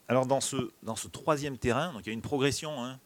Alors 0.09 0.27
dans 0.27 0.41
ce, 0.41 0.57
troisième 1.13 1.57
terrain, 1.57 1.95
il 2.01 2.07
y 2.07 2.11
a 2.11 2.13
une 2.13 2.21
progression. 2.21 2.85
Hein. 2.85 2.99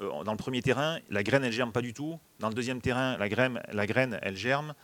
Euh, 0.00 0.24
dans 0.24 0.32
le 0.32 0.36
premier 0.36 0.60
terrain, 0.60 0.98
la 1.08 1.22
graine, 1.22 1.44
elle 1.44 1.52
germe 1.52 1.70
pas 1.70 1.82
du 1.82 1.94
tout. 1.94 2.18
Dans 2.40 2.48
le 2.48 2.54
deuxième 2.54 2.80
terrain, 2.80 3.16
la 3.16 3.28
graine, 3.28 3.62
la 3.72 3.86
graine, 3.86 4.18
elle 4.22 4.36
germe, 4.36 4.74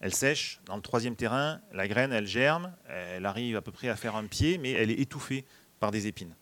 elle 0.00 0.12
sèche. 0.12 0.60
Dans 0.66 0.74
le 0.74 0.82
troisième 0.82 1.14
terrain, 1.14 1.60
la 1.72 1.86
graine, 1.86 2.12
elle 2.12 2.26
germe, 2.26 2.74
elle 2.88 3.26
arrive 3.26 3.56
à 3.56 3.62
peu 3.62 3.70
près 3.70 3.88
à 3.88 3.94
faire 3.94 4.16
un 4.16 4.26
pied, 4.26 4.58
mais 4.58 4.72
elle 4.72 4.90
est 4.90 4.98
étouffée 4.98 5.44
par 5.78 5.92
des 5.92 6.08
épines. 6.08 6.34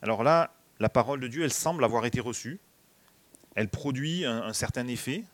Alors 0.00 0.24
là, 0.24 0.54
la 0.78 0.88
parole 0.88 1.20
de 1.20 1.28
Dieu, 1.28 1.44
elle 1.44 1.52
semble 1.52 1.84
avoir 1.84 2.06
été 2.06 2.20
reçue. 2.20 2.58
Elle 3.54 3.68
produit 3.68 4.24
un, 4.24 4.52
certain 4.52 4.86
effet. 4.86 5.24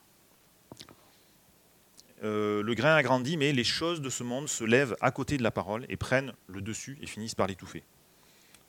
Euh, 2.23 2.63
le 2.63 2.73
grain 2.73 2.95
a 2.95 3.03
grandi, 3.03 3.37
mais 3.37 3.53
les 3.53 3.63
choses 3.63 4.01
de 4.01 4.09
ce 4.09 4.23
monde 4.23 4.49
se 4.49 4.63
lèvent 4.63 4.95
à 5.01 5.11
côté 5.11 5.37
de 5.37 5.43
la 5.43 5.51
parole 5.51 5.85
et 5.87 5.97
prennent 5.97 6.33
le 6.47 6.61
dessus 6.61 6.97
et 7.01 7.05
finissent 7.05 7.35
par 7.35 7.45
l'étouffer. 7.47 7.83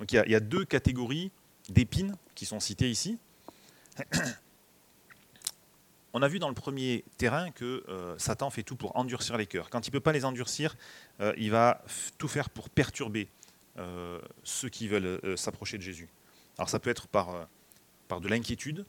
Donc 0.00 0.12
il 0.12 0.22
y, 0.26 0.34
a, 0.34 0.40
deux 0.40 0.64
catégories 0.64 1.32
d'épines 1.70 2.14
qui 2.34 2.46
sont 2.46 2.60
citées 2.60 2.90
ici. 2.90 3.18
On 6.12 6.22
a 6.22 6.28
vu 6.28 6.38
dans 6.38 6.48
le 6.48 6.54
premier 6.54 7.04
terrain 7.16 7.50
que 7.50 7.84
euh, 7.88 8.16
Satan 8.18 8.50
fait 8.50 8.62
tout 8.62 8.76
pour 8.76 8.96
endurcir 8.96 9.36
les 9.36 9.46
cœurs. 9.46 9.70
Quand 9.70 9.86
il 9.86 9.90
ne 9.90 9.92
peut 9.92 10.00
pas 10.00 10.12
les 10.12 10.24
endurcir, 10.24 10.76
euh, 11.20 11.32
il 11.36 11.50
va 11.50 11.82
tout 12.16 12.28
faire 12.28 12.50
pour 12.50 12.70
perturber 12.70 13.28
ceux 14.42 14.68
qui 14.68 14.88
veulent 14.88 15.20
s'approcher 15.38 15.78
de 15.78 15.82
Jésus. 15.84 16.08
Alors 16.56 16.68
ça 16.68 16.80
peut 16.80 16.90
être 16.90 17.06
par 17.06 17.46
de 18.20 18.26
l'inquiétude. 18.26 18.84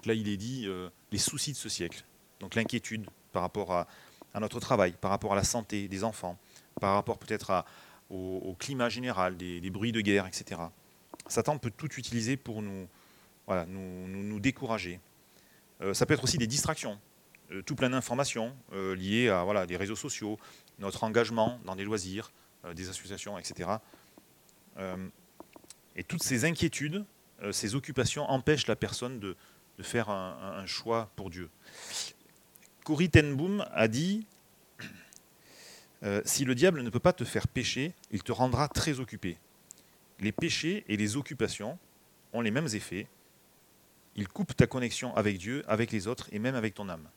Donc 0.00 0.06
là, 0.06 0.14
il 0.14 0.28
est 0.28 0.38
dit 0.38 0.64
euh, 0.66 0.88
les 1.12 1.18
soucis 1.18 1.52
de 1.52 1.58
ce 1.58 1.68
siècle. 1.68 2.04
Donc 2.40 2.54
l'inquiétude 2.54 3.04
par 3.32 3.42
rapport 3.42 3.70
à, 3.70 3.86
notre 4.40 4.58
travail, 4.58 4.94
par 4.98 5.10
rapport 5.10 5.34
à 5.34 5.36
la 5.36 5.44
santé 5.44 5.88
des 5.88 6.04
enfants, 6.04 6.38
par 6.80 6.94
rapport 6.94 7.18
peut-être 7.18 7.66
au, 8.08 8.56
climat 8.58 8.88
général, 8.88 9.36
des, 9.36 9.68
bruits 9.68 9.92
de 9.92 10.00
guerre, 10.00 10.26
etc. 10.26 10.58
Satan 11.26 11.58
peut 11.58 11.70
tout 11.70 11.92
utiliser 11.98 12.38
pour 12.38 12.62
nous, 12.62 12.88
voilà, 13.46 13.66
nous, 13.66 14.08
nous, 14.08 14.40
décourager. 14.40 15.00
Euh, 15.82 15.92
ça 15.92 16.06
peut 16.06 16.14
être 16.14 16.24
aussi 16.24 16.38
des 16.38 16.46
distractions, 16.46 16.98
tout 17.66 17.74
plein 17.74 17.90
d'informations 17.90 18.56
liées 18.72 19.28
à 19.28 19.44
voilà, 19.44 19.66
des 19.66 19.76
réseaux 19.76 19.96
sociaux, 19.96 20.38
notre 20.78 21.04
engagement 21.04 21.60
dans 21.66 21.76
des 21.76 21.84
loisirs, 21.84 22.32
des 22.74 22.88
associations, 22.88 23.38
etc. 23.38 23.68
Et 25.94 26.04
toutes 26.04 26.22
ces 26.22 26.46
inquiétudes, 26.46 27.04
euh, 27.42 27.52
ces 27.52 27.74
occupations 27.74 28.28
empêchent 28.30 28.66
la 28.66 28.76
personne 28.76 29.18
de, 29.18 29.36
faire 29.82 30.10
un, 30.10 30.66
choix 30.66 31.10
pour 31.16 31.30
Dieu. 31.30 31.50
Corrie 32.84 33.10
ten 33.10 33.34
Boom 33.34 33.64
a 33.72 33.88
dit 33.88 34.26
euh, 36.02 36.22
Si 36.24 36.44
le 36.44 36.54
diable 36.54 36.82
ne 36.82 36.90
peut 36.90 37.00
pas 37.00 37.12
te 37.12 37.24
faire 37.24 37.48
pécher, 37.48 37.94
il 38.10 38.22
te 38.22 38.32
rendra 38.32 38.68
très 38.68 39.00
occupé. 39.00 39.38
Les 40.18 40.32
péchés 40.32 40.84
et 40.88 40.96
les 40.96 41.16
occupations 41.16 41.78
ont 42.32 42.40
les 42.40 42.50
mêmes 42.50 42.68
effets. 42.72 43.06
Ils 44.16 44.28
coupent 44.28 44.56
ta 44.56 44.66
connexion 44.66 45.14
avec 45.16 45.38
Dieu, 45.38 45.64
avec 45.68 45.92
les 45.92 46.06
autres 46.06 46.28
et 46.32 46.38
même 46.38 46.54
avec 46.54 46.74
ton 46.74 46.88
âme. 46.88 47.08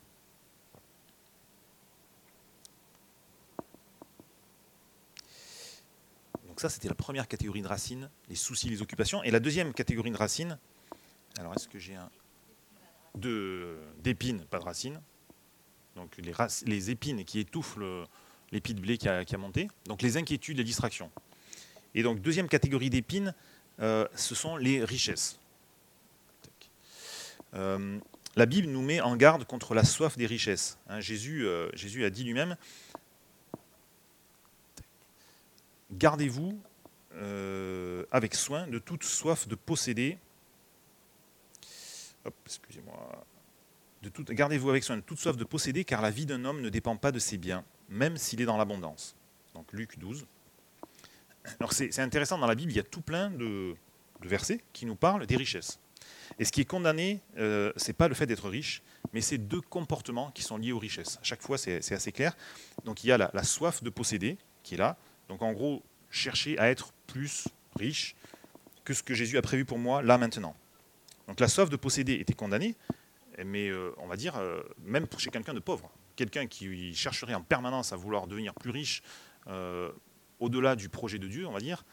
Donc 6.54 6.60
ça, 6.60 6.70
c'était 6.70 6.88
la 6.88 6.94
première 6.94 7.28
catégorie 7.28 7.64
de 7.64 7.68
racines, 7.68 8.12
les 8.30 8.36
soucis, 8.36 8.70
les 8.70 8.84
occupations. 8.84 9.24
Et 9.24 9.32
la 9.32 9.40
deuxième 9.40 9.74
catégorie 9.74 10.12
de 10.12 10.18
racines, 10.18 10.60
alors 11.40 11.56
est-ce 11.56 11.68
que 11.68 11.80
j'ai 11.80 11.96
un... 11.96 12.12
d'épines, 13.16 14.46
pas 14.46 14.60
de 14.60 14.64
racines. 14.64 15.02
Donc 15.96 16.18
les, 16.18 16.34
les 16.66 16.92
épines 16.92 17.24
qui 17.24 17.40
étouffent 17.40 17.78
l'épi 18.52 18.74
de 18.74 18.80
blé 18.80 18.98
qui 18.98 19.08
a, 19.08 19.38
monté. 19.38 19.68
Donc 19.86 20.02
les 20.02 20.18
inquiétudes, 20.18 20.58
les 20.58 20.64
distractions. 20.64 21.12
Et 21.96 22.04
donc 22.04 22.22
deuxième 22.22 22.48
catégorie 22.48 22.90
d'épines, 22.90 23.34
euh, 23.80 24.08
ce 24.16 24.36
sont 24.36 24.58
les 24.58 24.84
richesses. 24.84 25.40
Euh, 27.56 28.00
la 28.36 28.46
Bible 28.46 28.68
nous 28.68 28.82
met 28.82 29.02
en 29.02 29.16
garde 29.16 29.46
contre 29.46 29.76
la 29.76 29.84
soif 29.84 30.18
des 30.18 30.26
richesses. 30.26 30.78
Hein, 30.88 31.00
Jésus, 31.00 31.46
euh, 31.46 31.70
Jésus 31.74 32.04
a 32.06 32.10
dit 32.10 32.24
lui-même, 32.24 32.56
gardez-vous 35.92 36.60
avec 38.12 38.34
soin 38.34 38.66
de 38.66 38.80
toute 38.80 39.04
soif 39.04 39.48
de 39.48 39.54
posséder. 39.54 40.18
Excusez-moi. 42.46 43.26
Gardez-vous 44.30 44.70
avec 44.70 44.84
soin 44.84 44.98
de 44.98 45.02
toute 45.02 45.20
soif 45.20 45.38
de 45.38 45.44
posséder, 45.44 45.86
car 45.86 46.02
la 46.02 46.12
vie 46.12 46.26
d'un 46.26 46.44
homme 46.46 46.62
ne 46.62 46.70
dépend 46.70 46.98
pas 46.98 47.12
de 47.12 47.20
ses 47.20 47.38
biens, 47.38 47.64
même 47.90 48.18
s'il 48.18 48.42
est 48.42 48.46
dans 48.46 48.58
l'abondance. 48.58 49.16
Donc 49.54 49.72
Luc 49.72 49.98
12. 49.98 50.26
Alors 51.60 51.74
c'est 51.74 52.00
intéressant, 52.00 52.38
dans 52.38 52.48
la 52.48 52.56
Bible, 52.56 52.72
il 52.72 52.76
y 52.76 52.80
a 52.80 52.84
tout 52.84 53.02
plein 53.02 53.30
de, 53.30 53.76
versets 54.22 54.62
qui 54.72 54.86
nous 54.86 54.96
parlent 54.96 55.26
des 55.26 55.36
richesses. 55.36 55.80
Et 56.40 56.46
ce 56.46 56.52
qui 56.52 56.62
est 56.62 56.66
condamné, 56.66 57.22
euh, 57.38 57.72
ce 57.76 57.88
n'est 57.88 57.94
pas 57.94 58.08
le 58.08 58.16
fait 58.16 58.26
d'être 58.26 58.50
riche, 58.50 58.82
mais 59.14 59.22
c'est 59.22 59.38
deux 59.38 59.62
comportements 59.62 60.32
qui 60.32 60.42
sont 60.42 60.58
liés 60.58 60.72
aux 60.72 60.80
richesses. 60.80 61.18
À 61.22 61.24
chaque 61.24 61.42
fois, 61.42 61.58
c'est 61.58 61.92
assez 61.92 62.12
clair. 62.12 62.36
Donc 62.86 63.04
il 63.04 63.08
y 63.08 63.12
a 63.12 63.18
la, 63.18 63.44
soif 63.44 63.84
de 63.84 63.90
posséder 63.90 64.38
qui 64.64 64.76
est 64.76 64.78
là. 64.78 64.98
Donc 65.30 65.42
en 65.42 65.52
gros, 65.52 65.84
chercher 66.10 66.58
à 66.58 66.70
être 66.70 66.94
plus 67.08 67.48
riche 67.76 68.16
que 68.84 68.94
ce 68.94 69.04
que 69.04 69.14
Jésus 69.14 69.38
a 69.38 69.42
prévu 69.42 69.66
pour 69.66 69.78
moi 69.78 70.02
là 70.02 70.18
maintenant. 70.18 70.56
Donc 71.28 71.40
la 71.40 71.48
soif 71.48 71.70
de 71.70 71.76
posséder 71.76 72.14
était 72.14 72.34
condamnée, 72.34 72.76
mais 73.44 73.70
euh, 73.70 73.92
on 73.98 74.08
va 74.08 74.16
dire, 74.16 74.36
euh, 74.36 74.62
même 74.84 75.08
chez 75.18 75.30
quelqu'un 75.30 75.54
de 75.54 75.60
pauvre, 75.60 75.92
quelqu'un 76.16 76.48
qui 76.48 76.94
chercherait 76.94 77.34
en 77.34 77.42
permanence 77.42 77.94
à 77.94 77.96
vouloir 77.96 78.28
devenir 78.28 78.54
plus 78.54 78.70
riche, 78.70 79.02
euh, 79.48 79.92
au-delà 80.40 80.76
du 80.76 80.90
projet 80.90 81.20
de 81.20 81.28
Dieu, 81.28 81.48
on 81.48 81.52
va 81.52 81.60
dire, 81.60 81.84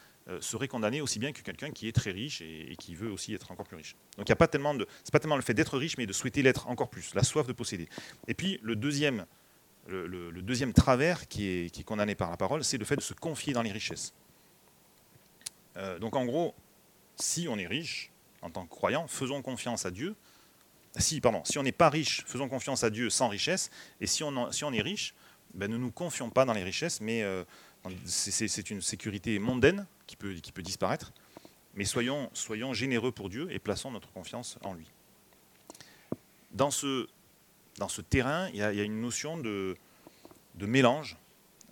serait 0.41 0.69
condamné 0.69 1.01
aussi 1.01 1.19
bien 1.19 1.33
que 1.33 1.41
quelqu'un 1.41 1.73
qui 1.73 1.89
est 1.89 1.93
très 1.93 2.13
riche 2.13 2.41
et, 2.41 2.77
qui 2.79 2.95
veut 2.95 3.11
aussi 3.11 3.35
être 3.35 3.51
encore 3.51 3.67
plus 3.67 3.77
riche. 3.77 3.97
Donc 4.17 4.29
il 4.29 4.31
y 4.31 4.33
a 4.33 4.37
pas 4.37 4.47
tellement 4.47 4.77
c'est 5.03 5.11
pas 5.11 5.19
tellement 5.19 5.35
le 5.35 5.43
fait 5.43 5.55
d'être 5.55 5.77
riche, 5.77 5.97
mais 5.99 6.07
de 6.07 6.13
souhaiter 6.13 6.43
l'être 6.43 6.69
encore 6.69 6.89
plus, 6.89 7.15
la 7.15 7.25
soif 7.25 7.49
de 7.49 7.53
posséder. 7.53 7.89
Et 8.29 8.35
puis 8.35 8.61
le 8.63 8.77
deuxième, 8.77 9.27
le, 9.89 10.31
deuxième 10.43 10.73
travers 10.73 11.27
qui 11.27 11.47
est, 11.49 11.83
condamné 11.83 12.15
par 12.15 12.31
la 12.31 12.37
parole, 12.37 12.63
c'est 12.63 12.79
le 12.79 12.85
fait 12.85 12.95
de 12.95 13.01
se 13.01 13.13
confier 13.13 13.55
dans 13.55 13.63
les 13.63 13.73
richesses. 13.73 14.15
donc 16.01 16.15
en 16.15 16.25
gros, 16.27 16.55
si 17.17 17.49
on 17.49 17.59
est 17.59 17.67
riche 17.67 18.10
en 18.43 18.51
tant 18.51 18.65
que 18.65 18.71
croyant, 18.71 19.07
faisons 19.09 19.43
confiance 19.43 19.87
à 19.87 19.91
Dieu 19.91 20.17
si, 20.99 21.21
pardon, 21.21 21.43
si 21.45 21.59
on 21.59 21.63
n'est 21.63 21.73
pas 21.73 21.89
riche, 21.89 22.25
faisons 22.27 22.49
confiance 22.49 22.83
à 22.83 22.91
Dieu 22.91 23.11
sans 23.11 23.29
richesse. 23.29 23.71
Et 24.01 24.07
si 24.07 24.25
on, 24.25 24.73
est 24.73 24.83
riche, 24.83 25.15
ben, 25.55 25.71
ne 25.71 25.77
nous 25.77 25.93
confions 25.93 26.31
pas 26.31 26.45
dans 26.45 26.53
les 26.53 26.65
richesses, 26.65 27.01
mais 27.01 27.23
euh, 27.23 27.45
c'est 28.05 28.71
une 28.71 28.83
sécurité 28.83 29.39
mondaine 29.39 29.87
qui 30.07 30.17
peut, 30.17 30.35
disparaître. 30.63 31.13
Mais 31.75 31.85
soyons, 31.85 32.31
généreux 32.73 33.13
pour 33.13 33.29
Dieu 33.29 33.51
et 33.53 33.59
plaçons 33.59 33.93
notre 33.93 34.11
confiance 34.11 34.59
en 34.65 34.75
lui. 34.75 34.91
Dans 36.51 36.73
ce, 36.73 37.07
terrain, 38.09 38.49
il 38.49 38.57
y, 38.57 38.63
a, 38.63 38.73
une 38.73 39.01
notion 39.01 39.39
de, 39.39 39.77
mélange. 40.59 41.17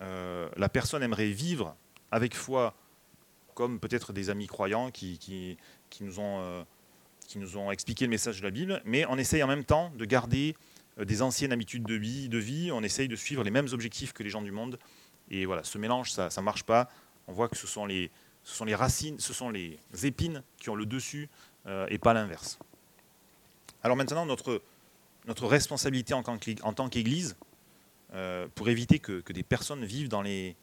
Euh, 0.01 0.49
la 0.57 0.69
personne 0.69 1.03
aimerait 1.03 1.31
vivre 1.31 1.75
avec 2.13 2.37
foi 2.37 2.75
comme 3.55 3.81
peut-être 3.81 4.13
des 4.13 4.31
amis 4.31 4.47
croyants 4.47 4.93
qui, 4.93 5.59
qui 5.91 6.05
nous 6.05 6.19
ont... 6.21 6.41
Euh, 6.41 6.65
qui 7.27 7.39
nous 7.39 7.59
ont 7.59 7.71
expliqué 7.71 8.07
le 8.07 8.11
message 8.11 8.39
de 8.39 8.45
la 8.45 8.51
Bible, 8.51 8.81
mais 8.87 9.05
on 9.05 9.19
essaye 9.19 9.43
en 9.43 9.47
même 9.47 9.65
temps 9.65 9.93
de 9.99 10.07
garder 10.07 10.57
euh, 10.99 11.05
des 11.05 11.21
anciennes 11.21 11.53
habitudes 11.53 11.85
de 11.85 11.95
vie, 11.95 12.71
on 12.73 12.83
essaye 12.83 13.07
de 13.07 13.17
suivre 13.17 13.45
les 13.45 13.51
mêmes 13.51 13.69
objectifs 13.73 14.15
que 14.15 14.23
les 14.23 14.31
gens 14.31 14.41
du 14.41 14.51
monde. 14.51 14.79
Et 15.31 15.45
voilà, 15.45 15.63
ce 15.63 15.77
mélange, 15.77 16.11
ça 16.11 16.31
ne 16.35 16.41
marche 16.41 16.63
pas. 16.63 16.89
On 17.27 17.33
voit 17.35 17.51
que 17.51 17.57
ce 17.59 17.67
sont, 17.67 17.85
les, 17.85 18.11
ce 18.45 18.57
sont 18.57 18.65
les 18.65 18.75
racines, 18.75 19.21
ce 19.21 19.35
sont 19.35 19.51
les 19.51 19.79
épines 20.05 20.43
qui 20.57 20.71
ont 20.71 20.75
le 20.75 20.87
dessus 20.87 21.29
euh, 21.67 21.87
et 21.91 21.99
pas 21.99 22.15
l'inverse. 22.15 22.59
Alors 23.83 23.99
maintenant, 23.99 24.25
notre, 24.25 24.63
notre 25.27 25.47
responsabilité 25.47 26.15
en, 26.15 26.23
tant 26.23 26.89
qu'Église, 26.89 27.37
pour 28.55 28.71
éviter 28.71 29.01
que, 29.01 29.23
des 29.31 29.43
personnes 29.43 29.85
vivent 29.85 30.09
dans 30.09 30.23
les, 30.23 30.57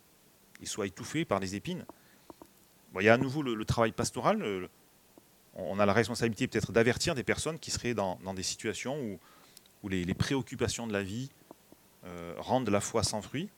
et 0.62 0.66
soient 0.66 0.88
étouffées 0.88 1.26
par 1.26 1.40
des 1.40 1.56
épines, 1.56 1.86
il 3.00 3.06
y 3.06 3.10
a 3.10 3.14
à 3.14 3.18
nouveau 3.18 3.44
le, 3.44 3.66
travail 3.66 3.92
pastoral 3.92 4.68
on 5.56 5.80
a 5.80 5.86
la 5.86 5.94
responsabilité 5.94 6.48
peut-être 6.48 6.72
d'avertir 6.72 7.16
des 7.16 7.24
personnes 7.24 7.60
qui 7.60 7.72
seraient 7.72 7.94
dans, 7.94 8.18
des 8.34 8.44
situations 8.44 9.00
où, 9.84 9.90
les, 9.90 10.14
préoccupations 10.14 10.88
de 10.88 10.94
la 10.94 11.04
vie 11.04 11.30
euh, 12.06 12.34
rendent 12.38 12.70
la 12.70 12.82
foi 12.82 13.04
sans 13.04 13.22
fruit. 13.22 13.50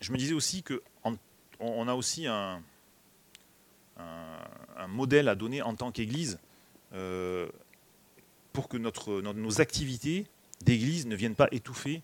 Je 0.00 0.12
me 0.12 0.16
disais 0.16 0.34
aussi 0.34 0.62
qu'on 0.62 1.88
a 1.88 1.94
aussi 1.94 2.26
un, 2.26 2.62
modèle 4.88 5.28
à 5.28 5.34
donner 5.34 5.60
en 5.60 5.74
tant 5.74 5.90
qu'Église 5.90 6.38
euh, 6.94 7.48
pour 8.52 8.68
que 8.68 8.76
notre, 8.76 9.20
nos 9.20 9.60
activités 9.60 10.26
d'Église 10.62 11.06
ne 11.06 11.16
viennent 11.16 11.34
pas 11.34 11.48
étouffer 11.50 12.02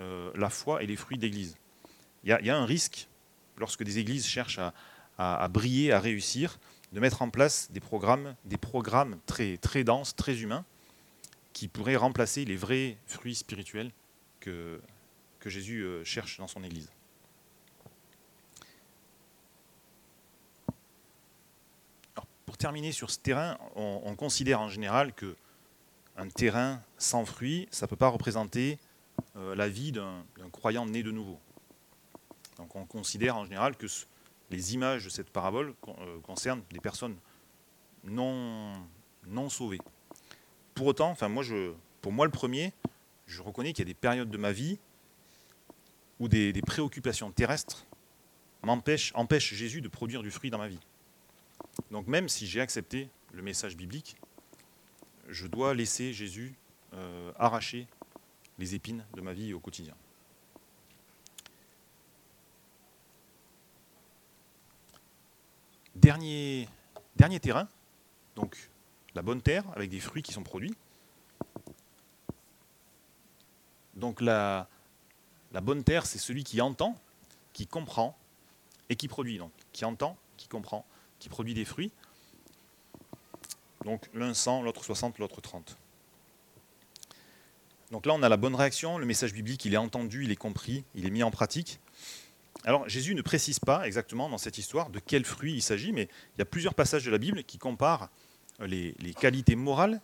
euh, 0.00 0.30
la 0.34 0.50
foi 0.50 0.82
et 0.82 0.86
les 0.86 0.96
fruits 0.96 1.18
d'Église. 1.18 1.56
Il 2.24 2.30
y, 2.30 2.50
a 2.50 2.56
un 2.56 2.64
risque 2.64 3.08
lorsque 3.58 3.84
des 3.84 3.98
églises 3.98 4.26
cherchent 4.26 4.60
à 5.18 5.48
briller, 5.48 5.92
à 5.92 6.00
réussir, 6.00 6.58
de 6.94 7.00
mettre 7.00 7.22
en 7.22 7.28
place 7.28 7.72
des 7.72 7.80
programmes, 7.80 8.36
des 8.44 8.56
programmes 8.56 9.18
très, 9.26 9.56
très 9.56 9.82
denses, 9.82 10.14
très 10.14 10.42
humains, 10.42 10.64
qui 11.52 11.66
pourraient 11.66 11.96
remplacer 11.96 12.44
les 12.44 12.56
vrais 12.56 12.96
fruits 13.06 13.34
spirituels 13.34 13.90
que, 14.38 14.80
Jésus 15.44 15.82
euh, 15.82 16.02
cherche 16.04 16.38
dans 16.38 16.46
son 16.46 16.64
Église. 16.64 16.90
pour 22.46 22.56
terminer 22.56 22.92
sur 22.92 23.10
ce 23.10 23.18
terrain, 23.18 23.58
on, 23.74 24.14
considère 24.14 24.60
en 24.60 24.68
général 24.68 25.12
que 25.12 25.34
un 26.16 26.28
terrain 26.28 26.80
sans 26.98 27.24
fruits, 27.26 27.66
ça 27.72 27.86
ne 27.86 27.88
peut 27.88 27.96
pas 27.96 28.08
représenter 28.08 28.78
euh, 29.36 29.56
la 29.56 29.68
vie 29.68 29.90
d'un 29.90 30.24
croyant 30.52 30.86
né 30.86 31.02
de 31.02 31.10
nouveau. 31.10 31.40
Donc 32.58 32.76
on 32.76 32.86
considère 32.86 33.36
en 33.36 33.44
général 33.44 33.76
que 33.76 33.88
ce, 33.88 34.06
les 34.54 34.74
images 34.74 35.04
de 35.04 35.10
cette 35.10 35.30
parabole 35.30 35.74
euh, 35.88 36.20
concernent 36.20 36.62
des 36.70 36.80
personnes 36.80 37.16
non, 38.04 38.74
sauvées. 39.48 39.80
Pour 40.74 40.86
autant, 40.86 41.10
enfin 41.10 41.28
moi 41.28 41.42
je, 41.42 41.72
pour 42.00 42.12
moi 42.12 42.26
le 42.26 42.30
premier, 42.30 42.72
je 43.26 43.42
reconnais 43.42 43.72
qu'il 43.72 43.80
y 43.84 43.88
a 43.88 43.92
des 43.92 43.98
périodes 43.98 44.30
de 44.30 44.38
ma 44.38 44.52
vie 44.52 44.78
où 46.20 46.28
des, 46.28 46.52
préoccupations 46.62 47.30
terrestres 47.32 47.86
m'empêchent, 48.62 49.12
empêchent 49.14 49.54
Jésus 49.54 49.80
de 49.80 49.88
produire 49.88 50.22
du 50.22 50.30
fruit 50.30 50.50
dans 50.50 50.58
ma 50.58 50.68
vie. 50.68 50.80
Donc 51.90 52.06
même 52.06 52.28
si 52.28 52.46
j'ai 52.46 52.60
accepté 52.60 53.08
le 53.32 53.42
message 53.42 53.76
biblique, 53.76 54.16
je 55.28 55.46
dois 55.46 55.74
laisser 55.74 56.12
Jésus 56.12 56.54
euh, 56.92 57.32
arracher 57.38 57.88
les 58.58 58.74
épines 58.74 59.04
de 59.14 59.20
ma 59.20 59.32
vie 59.32 59.54
au 59.54 59.60
quotidien. 59.60 59.94
Dernier, 65.94 66.68
terrain, 67.40 67.68
donc 68.36 68.70
la 69.14 69.22
bonne 69.22 69.40
terre 69.40 69.64
avec 69.74 69.90
des 69.90 70.00
fruits 70.00 70.22
qui 70.22 70.32
sont 70.32 70.42
produits. 70.42 70.74
Donc 73.94 74.20
la, 74.20 74.68
la 75.52 75.60
bonne 75.60 75.84
terre, 75.84 76.04
c'est 76.04 76.18
celui 76.18 76.42
qui 76.42 76.60
entend, 76.60 76.98
qui 77.52 77.66
comprend 77.66 78.18
et 78.88 78.96
qui 78.96 79.08
produit. 79.08 79.38
Donc 79.38 79.52
qui 79.72 79.84
entend, 79.84 80.16
qui 80.36 80.48
comprend, 80.48 80.84
qui 81.20 81.28
produit 81.28 81.54
des 81.54 81.64
fruits. 81.64 81.92
Donc 83.84 84.08
l'un 84.14 84.34
100, 84.34 84.62
l'autre 84.62 84.84
60, 84.84 85.18
l'autre 85.18 85.40
30. 85.40 85.76
Donc 87.90 88.06
là, 88.06 88.14
on 88.14 88.22
a 88.22 88.28
la 88.28 88.36
bonne 88.36 88.54
réaction, 88.54 88.98
le 88.98 89.06
message 89.06 89.32
biblique, 89.32 89.64
il 89.64 89.74
est 89.74 89.78
entendu, 89.78 90.24
il 90.24 90.30
est 90.30 90.36
compris, 90.36 90.84
il 90.94 91.06
est 91.06 91.10
mis 91.10 91.22
en 91.22 91.30
pratique. 91.30 91.78
Alors 92.62 92.88
Jésus 92.88 93.14
ne 93.14 93.22
précise 93.22 93.58
pas 93.58 93.86
exactement 93.86 94.28
dans 94.28 94.38
cette 94.38 94.58
histoire 94.58 94.90
de 94.90 94.98
quel 94.98 95.24
fruit 95.24 95.54
il 95.54 95.62
s'agit, 95.62 95.92
mais 95.92 96.08
il 96.34 96.38
y 96.38 96.42
a 96.42 96.46
plusieurs 96.46 96.74
passages 96.74 97.04
de 97.04 97.10
la 97.10 97.18
Bible 97.18 97.44
qui 97.44 97.58
comparent 97.58 98.08
euh, 98.60 98.66
les, 98.66 99.14
qualités 99.14 99.56
morales 99.56 100.00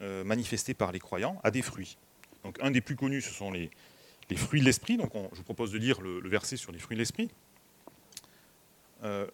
euh, 0.00 0.22
manifestées 0.22 0.74
par 0.74 0.92
les 0.92 0.98
croyants 0.98 1.40
à 1.42 1.50
des 1.50 1.62
fruits. 1.62 1.96
Donc, 2.44 2.58
un 2.60 2.70
des 2.70 2.80
plus 2.80 2.96
connus, 2.96 3.22
ce 3.22 3.32
sont 3.32 3.50
les, 3.50 3.70
fruits 4.36 4.60
de 4.60 4.66
l'esprit. 4.66 4.96
Donc, 4.96 5.12
je 5.32 5.36
vous 5.36 5.42
propose 5.42 5.72
de 5.72 5.78
lire 5.78 6.00
le, 6.00 6.28
verset 6.28 6.56
sur 6.56 6.70
les 6.70 6.78
fruits 6.78 6.96
de 6.96 7.00
l'esprit. 7.00 7.30
Euh, 9.02 9.26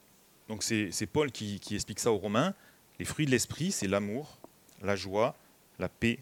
donc, 0.48 0.62
c'est 0.62 1.06
Paul 1.06 1.30
qui, 1.30 1.60
qui, 1.60 1.74
explique 1.74 2.00
ça 2.00 2.12
aux 2.12 2.18
Romains. 2.18 2.54
Les 2.98 3.04
fruits 3.04 3.26
de 3.26 3.30
l'esprit, 3.30 3.72
c'est 3.72 3.88
l'amour, 3.88 4.38
la 4.80 4.96
joie, 4.96 5.36
la 5.78 5.88
paix, 5.88 6.20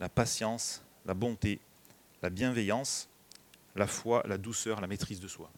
la 0.00 0.08
patience, 0.08 0.82
la 1.06 1.14
bonté, 1.14 1.60
la 2.22 2.30
bienveillance, 2.30 3.08
la 3.76 3.86
foi, 3.86 4.22
la 4.26 4.38
douceur, 4.38 4.80
la 4.80 4.86
maîtrise 4.86 5.20
de 5.20 5.28
soi. 5.28 5.50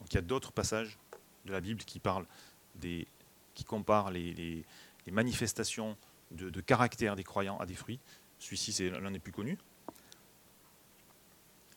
Donc, 0.00 0.12
il 0.12 0.14
y 0.14 0.18
a 0.18 0.22
d'autres 0.22 0.52
passages 0.52 0.98
de 1.44 1.52
la 1.52 1.60
Bible 1.60 1.82
qui 1.84 1.98
parlent 1.98 2.26
des, 2.76 3.06
qui 3.54 3.64
comparent 3.64 4.10
les, 4.10 4.64
manifestations 5.10 5.96
de, 6.30 6.60
caractère 6.60 7.16
des 7.16 7.24
croyants 7.24 7.58
à 7.58 7.66
des 7.66 7.74
fruits. 7.74 7.98
Celui-ci, 8.38 8.72
c'est 8.72 8.90
l'un 8.90 9.10
des 9.10 9.18
plus 9.18 9.32
connus. 9.32 9.58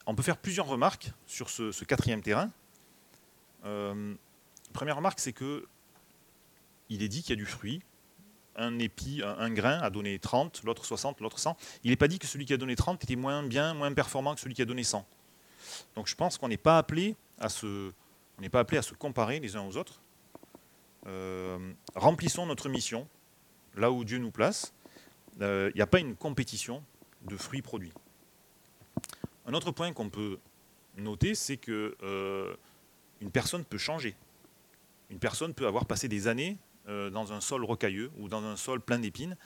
On 0.05 0.15
peut 0.15 0.23
faire 0.23 0.37
plusieurs 0.37 0.67
remarques 0.67 1.11
sur 1.25 1.49
ce, 1.49 1.83
quatrième 1.83 2.21
terrain. 2.21 2.51
Euh, 3.65 4.13
première 4.73 4.97
remarque, 4.97 5.19
c'est 5.19 5.33
que 5.33 5.65
il 6.89 7.01
est 7.01 7.07
dit 7.07 7.21
qu'il 7.21 7.31
y 7.31 7.33
a 7.33 7.37
du 7.37 7.45
fruit. 7.45 7.81
Un 8.55 8.77
épi, 8.77 9.23
un, 9.23 9.49
grain 9.49 9.79
a 9.79 9.89
donné 9.89 10.19
30, 10.19 10.61
l'autre 10.63 10.85
60, 10.85 11.21
l'autre 11.21 11.39
100. 11.39 11.57
Il 11.83 11.89
n'est 11.89 11.95
pas 11.95 12.07
dit 12.07 12.19
que 12.19 12.27
celui 12.27 12.45
qui 12.45 12.53
a 12.53 12.57
donné 12.57 12.75
30 12.75 13.03
était 13.03 13.15
moins 13.15 13.41
bien, 13.41 13.73
moins 13.73 13.91
performant 13.93 14.35
que 14.35 14.41
celui 14.41 14.53
qui 14.53 14.61
a 14.61 14.65
donné 14.65 14.83
100. 14.83 15.03
Donc 15.95 16.07
je 16.07 16.15
pense 16.15 16.37
qu'on 16.37 16.49
n'est 16.49 16.57
pas 16.57 16.77
appelé 16.77 17.15
à 17.39 17.49
se, 17.49 17.91
n'est 18.43 18.49
pas 18.49 18.59
appelé 18.59 18.77
à 18.77 18.81
se 18.81 18.93
comparer 18.93 19.39
les 19.39 19.55
uns 19.55 19.65
aux 19.65 19.77
autres. 19.77 20.01
Euh, 21.07 21.73
remplissons 21.95 22.45
notre 22.45 22.69
mission 22.69 23.07
là 23.75 23.89
où 23.89 24.03
Dieu 24.03 24.17
nous 24.19 24.31
place. 24.31 24.73
Il 25.37 25.43
euh, 25.43 25.71
n'y 25.75 25.81
a 25.81 25.87
pas 25.87 25.99
une 25.99 26.15
compétition 26.15 26.83
de 27.23 27.37
fruits 27.37 27.61
produits. 27.61 27.93
Un 29.45 29.53
autre 29.53 29.71
point 29.71 29.91
qu'on 29.93 30.09
peut 30.09 30.39
noter, 30.97 31.35
c'est 31.35 31.57
que 31.57 31.95
euh, 32.03 32.53
une 33.21 33.31
personne 33.31 33.63
peut 33.63 33.77
changer. 33.77 34.15
Une 35.09 35.19
personne 35.19 35.53
peut 35.53 35.67
avoir 35.67 35.85
passé 35.85 36.07
des 36.07 36.27
années 36.27 36.57
dans 36.85 37.31
un 37.31 37.39
sol 37.39 37.63
rocailleux 37.63 38.11
ou 38.17 38.27
dans 38.27 38.43
un 38.43 38.57
sol 38.57 38.81
plein 38.81 38.99
d'épines 38.99 39.37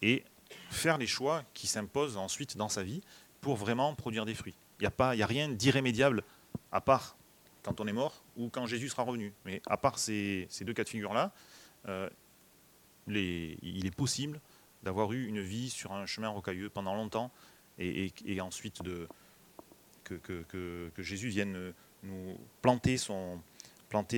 et 0.00 0.24
faire 0.68 0.98
les 0.98 1.06
choix 1.06 1.44
qui 1.54 1.68
s'imposent 1.68 2.16
ensuite 2.16 2.56
dans 2.56 2.68
sa 2.68 2.82
vie 2.82 3.02
pour 3.40 3.54
vraiment 3.54 3.94
produire 3.94 4.24
des 4.24 4.34
fruits. 4.34 4.56
Il 4.80 4.88
n'y 4.88 4.92
a, 4.98 5.24
a 5.24 5.26
rien 5.26 5.48
d'irrémédiable 5.48 6.24
à 6.72 6.80
part 6.80 7.16
quand 7.62 7.80
on 7.80 7.86
est 7.86 7.92
mort 7.92 8.22
ou 8.36 8.48
quand 8.48 8.66
Jésus 8.66 8.88
sera 8.88 9.02
revenu. 9.02 9.32
Mais 9.44 9.62
à 9.66 9.76
part 9.76 9.98
ces, 9.98 10.48
deux 10.62 10.72
cas 10.72 10.84
de 10.84 10.88
figure-là, 10.88 11.32
euh, 11.88 12.08
il 13.08 13.86
est 13.86 13.94
possible 13.94 14.40
d'avoir 14.82 15.12
eu 15.12 15.26
une 15.26 15.40
vie 15.40 15.70
sur 15.70 15.92
un 15.92 16.06
chemin 16.06 16.28
rocailleux 16.28 16.68
pendant 16.68 16.94
longtemps 16.94 17.30
et, 17.78 18.40
ensuite 18.40 18.80
que, 20.04 20.90
Jésus 20.98 21.28
vienne 21.28 21.72
nous 22.02 22.36
planter, 22.60 22.96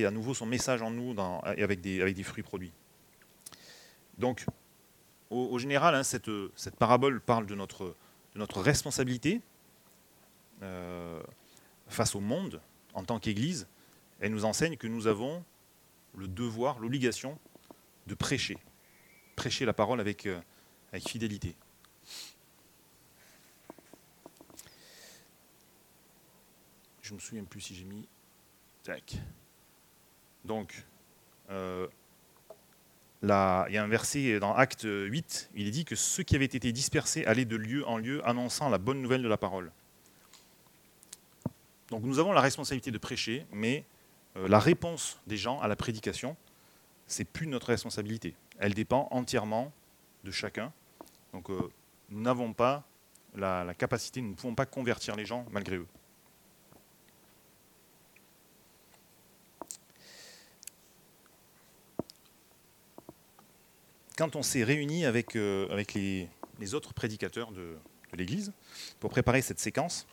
à 0.05 0.11
nouveau 0.11 0.33
son 0.33 0.45
message 0.45 0.81
en 0.81 0.91
nous 0.91 1.15
avec, 1.43 1.81
des, 1.81 2.23
fruits 2.23 2.43
produits. 2.43 2.73
Donc, 4.17 4.45
au, 5.29 5.57
général, 5.59 5.95
hein, 5.95 6.03
cette, 6.03 6.29
parabole 6.77 7.21
parle 7.21 7.45
de 7.45 7.55
notre, 7.55 7.95
de 8.33 8.39
notre 8.39 8.61
responsabilité 8.61 9.41
euh, 10.61 11.21
face 11.87 12.15
au 12.15 12.19
monde, 12.19 12.61
en 12.95 13.03
tant 13.03 13.19
qu'Église, 13.19 13.67
elle 14.19 14.31
nous 14.31 14.45
enseigne 14.45 14.77
que 14.77 14.87
nous 14.87 15.05
avons 15.07 15.43
le 16.15 16.27
devoir, 16.27 16.79
l'obligation 16.79 17.37
de 18.07 18.15
prêcher. 18.15 18.57
Prêcher 19.35 19.65
la 19.65 19.73
parole 19.73 19.99
avec, 19.99 20.25
euh, 20.25 20.41
fidélité. 21.05 21.57
Je 27.01 27.11
ne 27.11 27.15
me 27.15 27.19
souviens 27.19 27.43
plus 27.43 27.59
si 27.59 27.75
j'ai 27.75 27.83
mis. 27.83 28.07
Tac. 28.83 29.17
Donc, 30.45 30.85
euh, 31.49 31.87
il 33.21 33.27
y 33.27 33.31
a 33.77 33.83
un 33.83 33.87
verset 33.87 34.39
dans 34.39 34.55
Acte 34.55 34.87
8, 34.87 35.49
il 35.55 35.67
est 35.67 35.71
dit 35.71 35.83
que 35.83 35.95
ceux 35.95 36.23
qui 36.23 36.35
avaient 36.35 36.45
été 36.45 36.71
dispersés 36.71 37.25
allaient 37.25 37.45
de 37.45 37.55
lieu 37.57 37.85
en 37.87 37.97
lieu 37.97 38.25
annonçant 38.27 38.69
la 38.69 38.77
bonne 38.77 39.01
nouvelle 39.01 39.23
de 39.23 39.27
la 39.27 39.37
parole. 39.37 39.71
Donc 41.89 42.03
nous 42.03 42.19
avons 42.19 42.33
la 42.33 42.41
responsabilité 42.41 42.91
de 42.91 42.97
prêcher, 42.97 43.45
mais 43.51 43.85
euh, 44.37 44.47
la 44.47 44.59
réponse 44.59 45.19
des 45.27 45.37
gens 45.37 45.59
à 45.59 45.67
la 45.67 45.75
prédication, 45.75 46.35
c'est 47.07 47.25
plus 47.25 47.47
notre 47.47 47.67
responsabilité. 47.67 48.35
Elle 48.57 48.73
dépend 48.73 49.07
entièrement 49.11 49.71
de 50.23 50.31
chacun. 50.31 50.73
Donc 51.33 51.49
euh, 51.49 51.69
nous 52.09 52.21
n'avons 52.21 52.53
pas 52.53 52.83
la, 53.35 53.73
capacité, 53.75 54.21
nous 54.21 54.29
ne 54.29 54.33
pouvons 54.33 54.55
pas 54.55 54.65
convertir 54.65 55.15
les 55.15 55.25
gens 55.25 55.45
malgré 55.51 55.77
eux. 55.77 55.87
Quand 64.17 64.37
on 64.37 64.43
s'est 64.43 64.63
réuni 64.63 65.05
avec, 65.05 65.35
euh, 65.35 65.67
avec 65.69 65.93
les, 65.93 66.29
autres 66.73 66.93
prédicateurs 66.93 67.51
de 67.51 67.77
l'Église 68.13 68.53
pour 69.01 69.09
préparer 69.09 69.41
cette 69.41 69.59
séquence, 69.59 70.07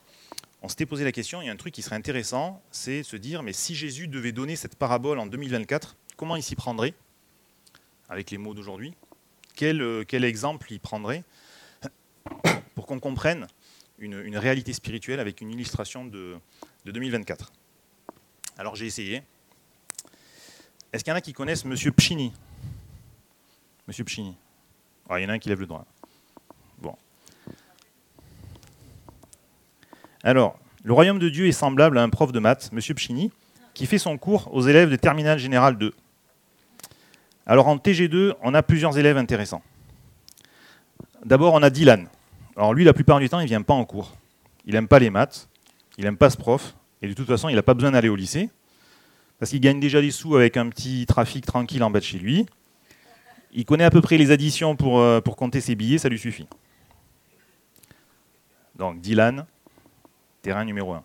on 0.62 0.68
s'était 0.68 0.86
posé 0.86 1.04
la 1.04 1.12
question, 1.12 1.42
il 1.42 1.46
y 1.46 1.48
a 1.48 1.52
un 1.52 1.56
truc 1.56 1.74
qui 1.74 1.82
serait 1.82 1.96
intéressant, 1.96 2.62
c'est 2.70 3.02
se 3.02 3.16
dire, 3.16 3.42
mais 3.42 3.52
si 3.52 3.74
Jésus 3.74 4.08
devait 4.08 4.32
donner 4.32 4.56
cette 4.56 4.76
parabole 4.76 5.18
en 5.18 5.26
2024, 5.26 5.96
comment 6.16 6.36
il 6.36 6.42
s'y 6.42 6.54
prendrait? 6.54 6.94
Avec 8.08 8.30
les 8.30 8.38
mots 8.38 8.54
d'aujourd'hui 8.54 8.94
quel, 9.54 9.82
euh, 9.82 10.04
exemple 10.22 10.72
il 10.72 10.80
prendrait? 10.80 11.24
Pour 12.74 12.86
qu'on 12.86 13.00
comprenne 13.00 13.46
une, 13.98 14.36
réalité 14.36 14.72
spirituelle 14.72 15.20
avec 15.20 15.40
une 15.40 15.50
illustration 15.50 16.04
de, 16.04 16.36
2024 16.84 17.52
Alors 18.58 18.74
j'ai 18.74 18.86
essayé. 18.86 19.22
Est-ce 20.92 21.04
qu'il 21.04 21.10
y 21.10 21.14
en 21.14 21.16
a 21.16 21.20
qui 21.20 21.32
connaissent 21.32 21.64
Monsieur 21.64 21.92
Pchini? 21.92 22.32
Monsieur 23.86 24.04
Pchini. 24.04 24.36
Il 25.10 25.22
y 25.22 25.26
en 25.26 25.28
a 25.28 25.32
un 25.32 25.38
qui 25.38 25.48
lève 25.48 25.60
le 25.60 25.66
doigt. 25.66 25.86
Alors, 30.24 30.58
le 30.84 30.92
royaume 30.92 31.18
de 31.18 31.28
Dieu 31.28 31.46
est 31.46 31.52
semblable 31.52 31.98
à 31.98 32.02
un 32.02 32.08
prof 32.08 32.32
de 32.32 32.38
maths, 32.38 32.70
M. 32.72 32.80
Pchini, 32.94 33.32
qui 33.74 33.86
fait 33.86 33.98
son 33.98 34.18
cours 34.18 34.48
aux 34.52 34.62
élèves 34.62 34.90
de 34.90 34.96
Terminal 34.96 35.38
Général 35.38 35.76
2. 35.76 35.92
Alors 37.46 37.66
en 37.66 37.76
TG2, 37.76 38.34
on 38.42 38.54
a 38.54 38.62
plusieurs 38.62 38.96
élèves 38.98 39.16
intéressants. 39.16 39.62
D'abord, 41.24 41.54
on 41.54 41.62
a 41.62 41.70
Dylan. 41.70 42.08
Alors 42.56 42.74
lui, 42.74 42.84
la 42.84 42.92
plupart 42.92 43.18
du 43.18 43.28
temps, 43.28 43.40
il 43.40 43.44
ne 43.44 43.48
vient 43.48 43.62
pas 43.62 43.74
en 43.74 43.84
cours. 43.84 44.16
Il 44.64 44.74
n'aime 44.74 44.86
pas 44.86 45.00
les 45.00 45.10
maths, 45.10 45.48
il 45.98 46.04
n'aime 46.04 46.16
pas 46.16 46.30
ce 46.30 46.36
prof, 46.36 46.76
et 47.00 47.08
de 47.08 47.14
toute 47.14 47.26
façon, 47.26 47.48
il 47.48 47.56
n'a 47.56 47.62
pas 47.62 47.74
besoin 47.74 47.90
d'aller 47.90 48.08
au 48.08 48.14
lycée, 48.14 48.48
parce 49.40 49.50
qu'il 49.50 49.60
gagne 49.60 49.80
déjà 49.80 50.00
des 50.00 50.12
sous 50.12 50.36
avec 50.36 50.56
un 50.56 50.68
petit 50.68 51.04
trafic 51.06 51.44
tranquille 51.44 51.82
en 51.82 51.90
bas 51.90 51.98
de 51.98 52.04
chez 52.04 52.18
lui. 52.18 52.46
Il 53.52 53.64
connaît 53.64 53.84
à 53.84 53.90
peu 53.90 54.00
près 54.00 54.18
les 54.18 54.30
additions 54.30 54.76
pour, 54.76 55.00
euh, 55.00 55.20
pour 55.20 55.34
compter 55.34 55.60
ses 55.60 55.74
billets, 55.74 55.98
ça 55.98 56.08
lui 56.08 56.18
suffit. 56.18 56.46
Donc 58.76 59.00
Dylan, 59.00 59.46
terrain 60.42 60.64
numéro 60.64 60.92
1. 60.92 61.02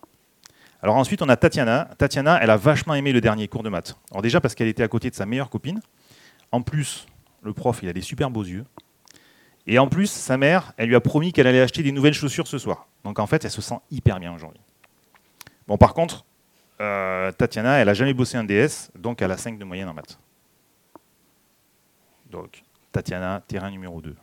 Alors 0.82 0.96
ensuite, 0.96 1.22
on 1.22 1.28
a 1.28 1.36
Tatiana. 1.36 1.88
Tatiana, 1.98 2.38
elle 2.40 2.50
a 2.50 2.56
vachement 2.56 2.94
aimé 2.94 3.12
le 3.12 3.20
dernier 3.20 3.48
cours 3.48 3.62
de 3.62 3.68
maths. 3.68 3.96
Alors 4.10 4.22
déjà 4.22 4.40
parce 4.40 4.54
qu'elle 4.54 4.68
était 4.68 4.82
à 4.82 4.88
côté 4.88 5.10
de 5.10 5.14
sa 5.14 5.26
meilleure 5.26 5.50
copine. 5.50 5.80
En 6.52 6.62
plus, 6.62 7.06
le 7.42 7.52
prof, 7.52 7.80
il 7.82 7.88
a 7.88 7.92
des 7.92 8.00
super 8.00 8.30
beaux 8.30 8.44
yeux. 8.44 8.64
Et 9.66 9.78
en 9.78 9.88
plus, 9.88 10.10
sa 10.10 10.36
mère, 10.36 10.72
elle 10.76 10.88
lui 10.88 10.96
a 10.96 11.00
promis 11.00 11.32
qu'elle 11.32 11.46
allait 11.46 11.60
acheter 11.60 11.82
des 11.82 11.92
nouvelles 11.92 12.14
chaussures 12.14 12.46
ce 12.46 12.58
soir. 12.58 12.86
Donc 13.04 13.18
en 13.18 13.26
fait, 13.26 13.44
elle 13.44 13.50
se 13.50 13.60
sent 13.60 13.78
hyper 13.90 14.18
bien 14.20 14.34
aujourd'hui. 14.34 14.62
Bon, 15.66 15.76
par 15.76 15.94
contre, 15.94 16.24
euh, 16.80 17.32
Tatiana, 17.32 17.78
elle 17.78 17.88
a 17.88 17.94
jamais 17.94 18.14
bossé 18.14 18.38
un 18.38 18.44
DS, 18.44 18.90
donc 18.94 19.20
elle 19.20 19.32
a 19.32 19.36
5 19.36 19.58
de 19.58 19.64
moyenne 19.64 19.88
en 19.88 19.94
maths. 19.94 20.18
Donc, 22.30 22.62
Tatiana, 22.92 23.42
terrain 23.46 23.70
numéro 23.70 24.00
2. 24.00 24.14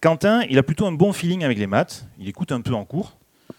Quentin, 0.00 0.42
il 0.48 0.56
a 0.56 0.62
plutôt 0.62 0.86
un 0.86 0.92
bon 0.92 1.12
feeling 1.12 1.44
avec 1.44 1.58
les 1.58 1.66
maths, 1.66 2.06
il 2.18 2.26
écoute 2.26 2.52
un 2.52 2.62
peu 2.62 2.72
en 2.72 2.86
cours, 2.86 3.18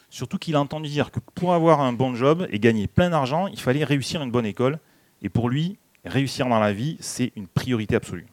surtout 0.09 0.39
qu'il 0.39 0.55
a 0.55 0.59
entendu 0.59 0.89
dire 0.89 1.11
que 1.11 1.19
pour 1.35 1.53
avoir 1.53 1.81
un 1.81 1.93
bon 1.93 2.15
job 2.15 2.47
et 2.49 2.57
gagner 2.57 2.87
plein 2.87 3.11
d'argent, 3.11 3.45
il 3.45 3.59
fallait 3.59 3.83
réussir 3.83 4.23
une 4.23 4.31
bonne 4.31 4.47
école, 4.47 4.79
et 5.21 5.29
pour 5.29 5.49
lui, 5.49 5.77
réussir 6.03 6.47
dans 6.47 6.59
la 6.59 6.73
vie, 6.73 6.97
c'est 6.99 7.31
une 7.35 7.45
priorité 7.45 7.95
absolue. 7.95 8.25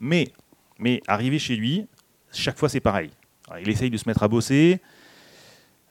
Mais, 0.00 0.28
mais 0.78 1.02
arrivé 1.06 1.38
chez 1.38 1.54
lui, 1.54 1.86
chaque 2.32 2.58
fois 2.58 2.70
c'est 2.70 2.80
pareil. 2.80 3.10
il 3.60 3.68
essaye 3.68 3.90
de 3.90 3.98
se 3.98 4.08
mettre 4.08 4.22
à 4.22 4.28
bosser, 4.28 4.80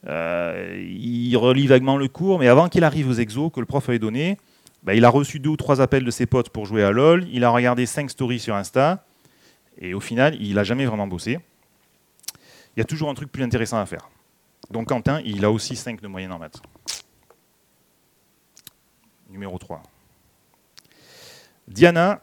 euh, 0.07 0.84
il 0.84 1.38
relit 1.38 1.67
vaguement 1.67 1.97
le 1.97 2.07
cours, 2.07 2.39
mais 2.39 2.47
avant 2.47 2.67
qu'il 2.67 2.84
arrive 2.84 3.07
aux 3.07 3.13
exos 3.13 3.51
que 3.53 3.60
le 3.60 3.67
prof 3.67 3.88
avait 3.89 3.99
donné, 3.99 4.39
bah, 4.81 4.95
il 4.95 5.05
a 5.05 5.10
reçu 5.10 5.39
deux 5.39 5.51
ou 5.51 5.57
trois 5.57 5.81
appels 5.81 6.03
de 6.03 6.10
ses 6.10 6.25
potes 6.25 6.49
pour 6.49 6.65
jouer 6.65 6.84
à 6.84 6.89
LoL, 6.89 7.27
il 7.31 7.43
a 7.43 7.51
regardé 7.51 7.86
cinq 7.86 8.10
stories 8.10 8.39
sur 8.39 8.55
Insta, 8.55 9.05
et 9.82 9.96
au 9.96 10.00
final, 10.00 10.38
il 10.39 10.54
n'a 10.56 10.63
jamais 10.63 10.86
vraiment 10.86 11.08
bossé. 11.08 11.39
Il 12.76 12.80
y 12.80 12.82
a 12.82 12.86
toujours 12.86 13.10
un 13.10 13.15
truc 13.15 13.32
plus 13.32 13.44
intéressant 13.44 13.80
à 13.80 13.86
faire. 13.86 14.10
Donc 14.70 14.88
Quentin, 14.88 15.22
il 15.26 15.44
a 15.44 15.52
aussi 15.52 15.76
5 15.76 16.00
de 16.00 16.08
moyenne 16.08 16.32
en 16.32 16.39
maths. 16.39 16.62
Numéro 19.30 19.58
3. 19.58 19.82
Diana, 21.67 22.22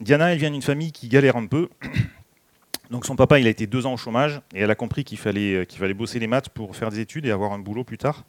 Diana, 0.00 0.32
elle 0.32 0.38
vient 0.38 0.50
d'une 0.50 0.62
famille 0.62 0.90
qui 0.90 1.08
galère 1.08 1.36
un 1.36 1.46
peu. 1.46 1.68
Donc 2.90 3.04
son 3.04 3.16
papa, 3.16 3.38
il 3.40 3.46
a 3.46 3.50
été 3.50 3.66
deux 3.66 3.84
ans 3.84 3.94
au 3.94 3.96
chômage 3.96 4.40
et 4.54 4.60
elle 4.60 4.70
a 4.70 4.76
compris 4.76 5.04
qu'il 5.04 5.18
fallait, 5.18 5.66
qu'il 5.66 5.78
fallait 5.78 5.94
bosser 5.94 6.18
les 6.18 6.28
maths 6.28 6.48
pour 6.48 6.76
faire 6.76 6.90
des 6.90 7.00
études 7.00 7.26
et 7.26 7.30
avoir 7.30 7.52
un 7.52 7.58
boulot 7.58 7.84
plus 7.84 7.98
tard. 7.98 8.24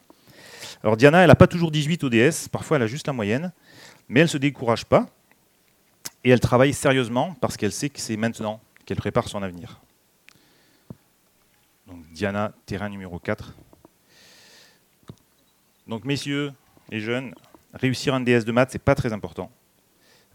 Alors 0.83 0.97
Diana, 0.97 1.21
elle 1.21 1.27
n'a 1.27 1.35
pas 1.35 1.47
toujours 1.47 1.71
18 1.71 2.03
au 2.03 2.09
DS, 2.09 2.49
parfois 2.51 2.77
elle 2.77 2.83
a 2.83 2.87
juste 2.87 3.07
la 3.07 3.13
moyenne, 3.13 3.53
mais 4.09 4.19
elle 4.19 4.25
ne 4.25 4.29
se 4.29 4.37
décourage 4.37 4.85
pas 4.85 5.07
et 6.23 6.29
elle 6.29 6.39
travaille 6.39 6.73
sérieusement 6.73 7.35
parce 7.41 7.57
qu'elle 7.57 7.71
sait 7.71 7.89
que 7.89 7.99
c'est 7.99 8.17
maintenant 8.17 8.61
qu'elle 8.85 8.97
prépare 8.97 9.27
son 9.27 9.43
avenir. 9.43 9.81
Donc 11.87 12.05
Diana, 12.11 12.53
terrain 12.65 12.89
numéro 12.89 13.19
4. 13.19 13.53
Donc 15.87 16.03
messieurs 16.03 16.53
et 16.91 16.99
jeunes, 16.99 17.33
réussir 17.73 18.13
un 18.13 18.21
DS 18.21 18.43
de 18.43 18.51
maths, 18.51 18.71
c'est 18.71 18.79
pas 18.79 18.95
très 18.95 19.13
important, 19.13 19.51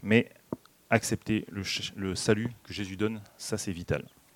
mais 0.01 0.29
accepter 0.89 1.45
le 1.49 2.15
salut 2.15 2.51
que 2.63 2.73
Jésus 2.73 2.97
donne, 2.97 3.21
ça 3.37 3.57
c'est 3.57 3.71
vital. 3.71 4.05